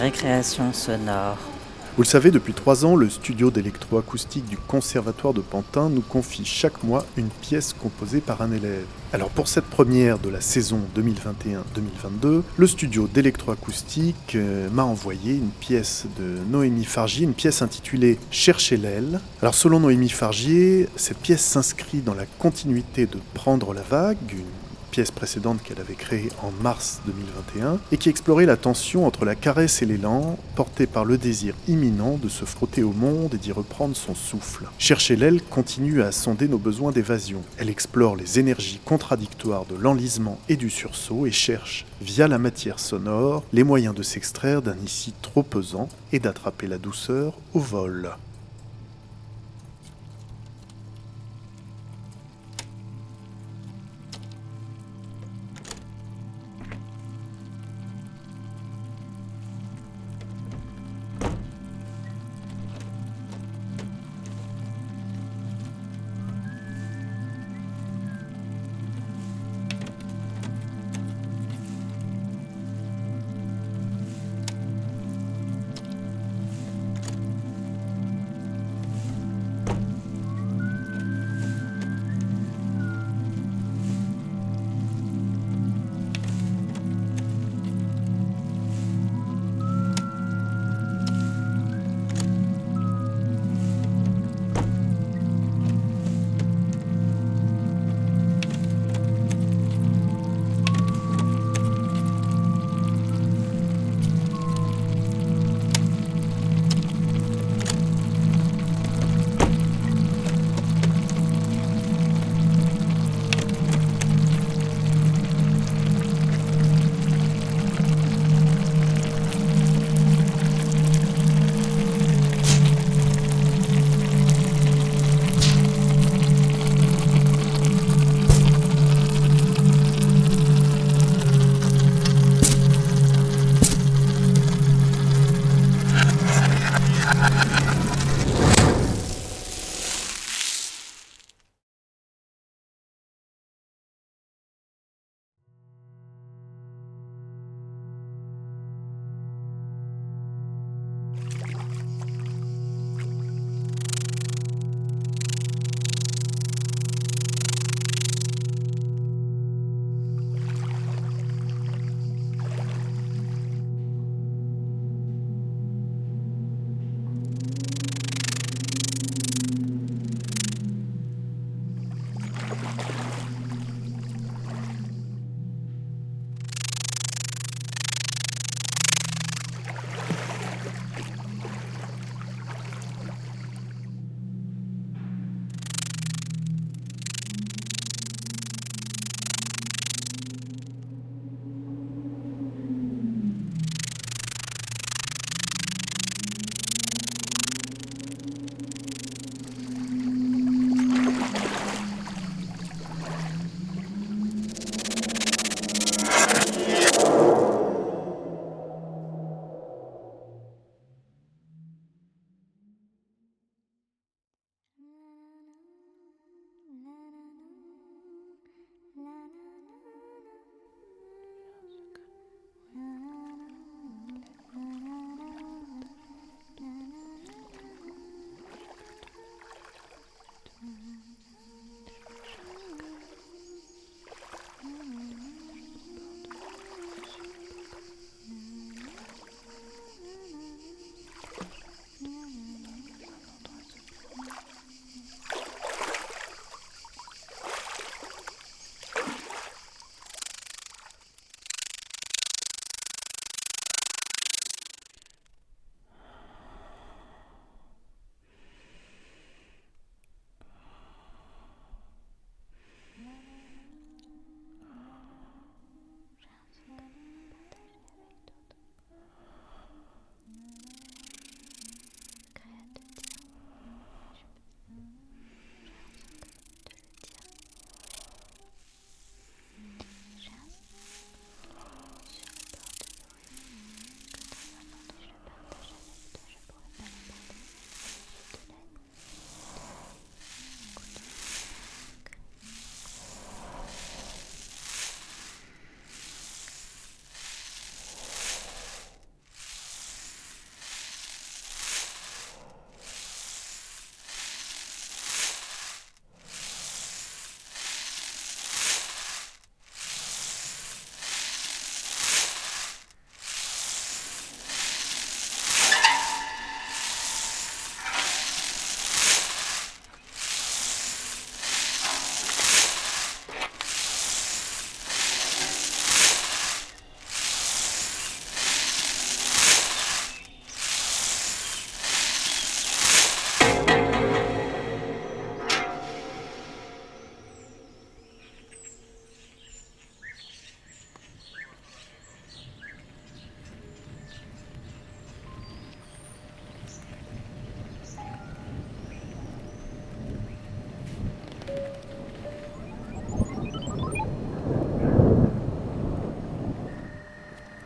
Récréation 0.00 0.72
sonore. 0.72 1.36
Vous 1.96 2.04
le 2.04 2.08
savez, 2.08 2.30
depuis 2.30 2.54
trois 2.54 2.86
ans, 2.86 2.96
le 2.96 3.10
studio 3.10 3.50
d'électroacoustique 3.50 4.46
du 4.46 4.56
Conservatoire 4.56 5.34
de 5.34 5.42
Pantin 5.42 5.90
nous 5.90 6.00
confie 6.00 6.46
chaque 6.46 6.82
mois 6.82 7.04
une 7.18 7.28
pièce 7.28 7.74
composée 7.74 8.22
par 8.22 8.40
un 8.40 8.50
élève. 8.50 8.86
Alors 9.12 9.28
pour 9.28 9.46
cette 9.46 9.66
première 9.66 10.18
de 10.18 10.30
la 10.30 10.40
saison 10.40 10.80
2021-2022, 10.96 12.40
le 12.56 12.66
studio 12.66 13.08
d'électroacoustique 13.12 14.36
euh, 14.36 14.70
m'a 14.70 14.84
envoyé 14.84 15.34
une 15.34 15.50
pièce 15.50 16.06
de 16.18 16.38
Noémie 16.50 16.86
Fargier, 16.86 17.24
une 17.24 17.34
pièce 17.34 17.60
intitulée 17.60 18.18
Chercher 18.30 18.78
l'aile. 18.78 19.20
Alors 19.42 19.54
selon 19.54 19.80
Noémie 19.80 20.08
Fargier, 20.08 20.88
cette 20.96 21.18
pièce 21.18 21.42
s'inscrit 21.42 21.98
dans 21.98 22.14
la 22.14 22.24
continuité 22.38 23.04
de 23.04 23.18
Prendre 23.34 23.74
la 23.74 23.82
vague, 23.82 24.16
pièce 24.90 25.10
précédente 25.10 25.62
qu'elle 25.62 25.80
avait 25.80 25.94
créée 25.94 26.30
en 26.42 26.50
mars 26.62 27.00
2021, 27.06 27.78
et 27.92 27.96
qui 27.96 28.08
explorait 28.08 28.46
la 28.46 28.56
tension 28.56 29.06
entre 29.06 29.24
la 29.24 29.34
caresse 29.34 29.82
et 29.82 29.86
l'élan, 29.86 30.38
portée 30.56 30.86
par 30.86 31.04
le 31.04 31.16
désir 31.16 31.54
imminent 31.68 32.18
de 32.22 32.28
se 32.28 32.44
frotter 32.44 32.82
au 32.82 32.92
monde 32.92 33.34
et 33.34 33.38
d'y 33.38 33.52
reprendre 33.52 33.96
son 33.96 34.14
souffle. 34.14 34.66
Chercher 34.78 35.16
l'aile 35.16 35.42
continue 35.42 36.02
à 36.02 36.12
sonder 36.12 36.48
nos 36.48 36.58
besoins 36.58 36.92
d'évasion. 36.92 37.42
Elle 37.56 37.70
explore 37.70 38.16
les 38.16 38.38
énergies 38.38 38.80
contradictoires 38.84 39.66
de 39.66 39.76
l'enlisement 39.76 40.38
et 40.48 40.56
du 40.56 40.70
sursaut 40.70 41.26
et 41.26 41.32
cherche, 41.32 41.86
via 42.00 42.28
la 42.28 42.38
matière 42.38 42.78
sonore, 42.78 43.44
les 43.52 43.64
moyens 43.64 43.94
de 43.94 44.02
s'extraire 44.02 44.62
d'un 44.62 44.76
ici 44.84 45.14
trop 45.22 45.42
pesant 45.42 45.88
et 46.12 46.18
d'attraper 46.18 46.66
la 46.66 46.78
douceur 46.78 47.34
au 47.54 47.60
vol. 47.60 48.10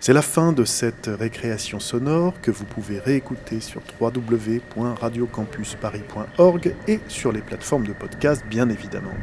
C'est 0.06 0.12
la 0.12 0.20
fin 0.20 0.52
de 0.52 0.66
cette 0.66 1.06
récréation 1.06 1.80
sonore 1.80 2.34
que 2.42 2.50
vous 2.50 2.66
pouvez 2.66 2.98
réécouter 2.98 3.60
sur 3.60 3.80
www.radiocampusparis.org 3.98 6.74
et 6.86 7.00
sur 7.08 7.32
les 7.32 7.40
plateformes 7.40 7.86
de 7.86 7.94
podcast 7.94 8.44
bien 8.46 8.68
évidemment. 8.68 9.14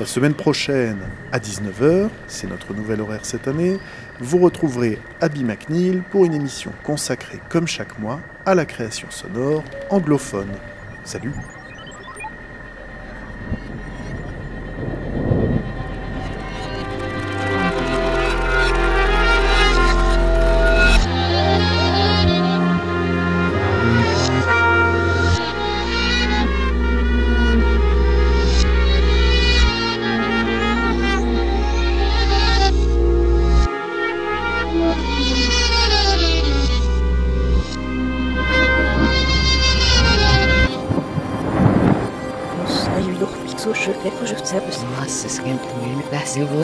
La 0.00 0.06
semaine 0.06 0.32
prochaine, 0.32 1.00
à 1.30 1.38
19h, 1.38 2.08
c'est 2.26 2.48
notre 2.48 2.72
nouvel 2.72 3.02
horaire 3.02 3.26
cette 3.26 3.48
année, 3.48 3.76
vous 4.18 4.38
retrouverez 4.38 4.98
Abby 5.20 5.44
McNeil 5.44 6.02
pour 6.10 6.24
une 6.24 6.32
émission 6.32 6.72
consacrée, 6.82 7.42
comme 7.50 7.66
chaque 7.66 7.98
mois, 7.98 8.20
à 8.46 8.54
la 8.54 8.64
création 8.64 9.10
sonore 9.10 9.62
anglophone. 9.90 10.52
Salut 11.04 11.34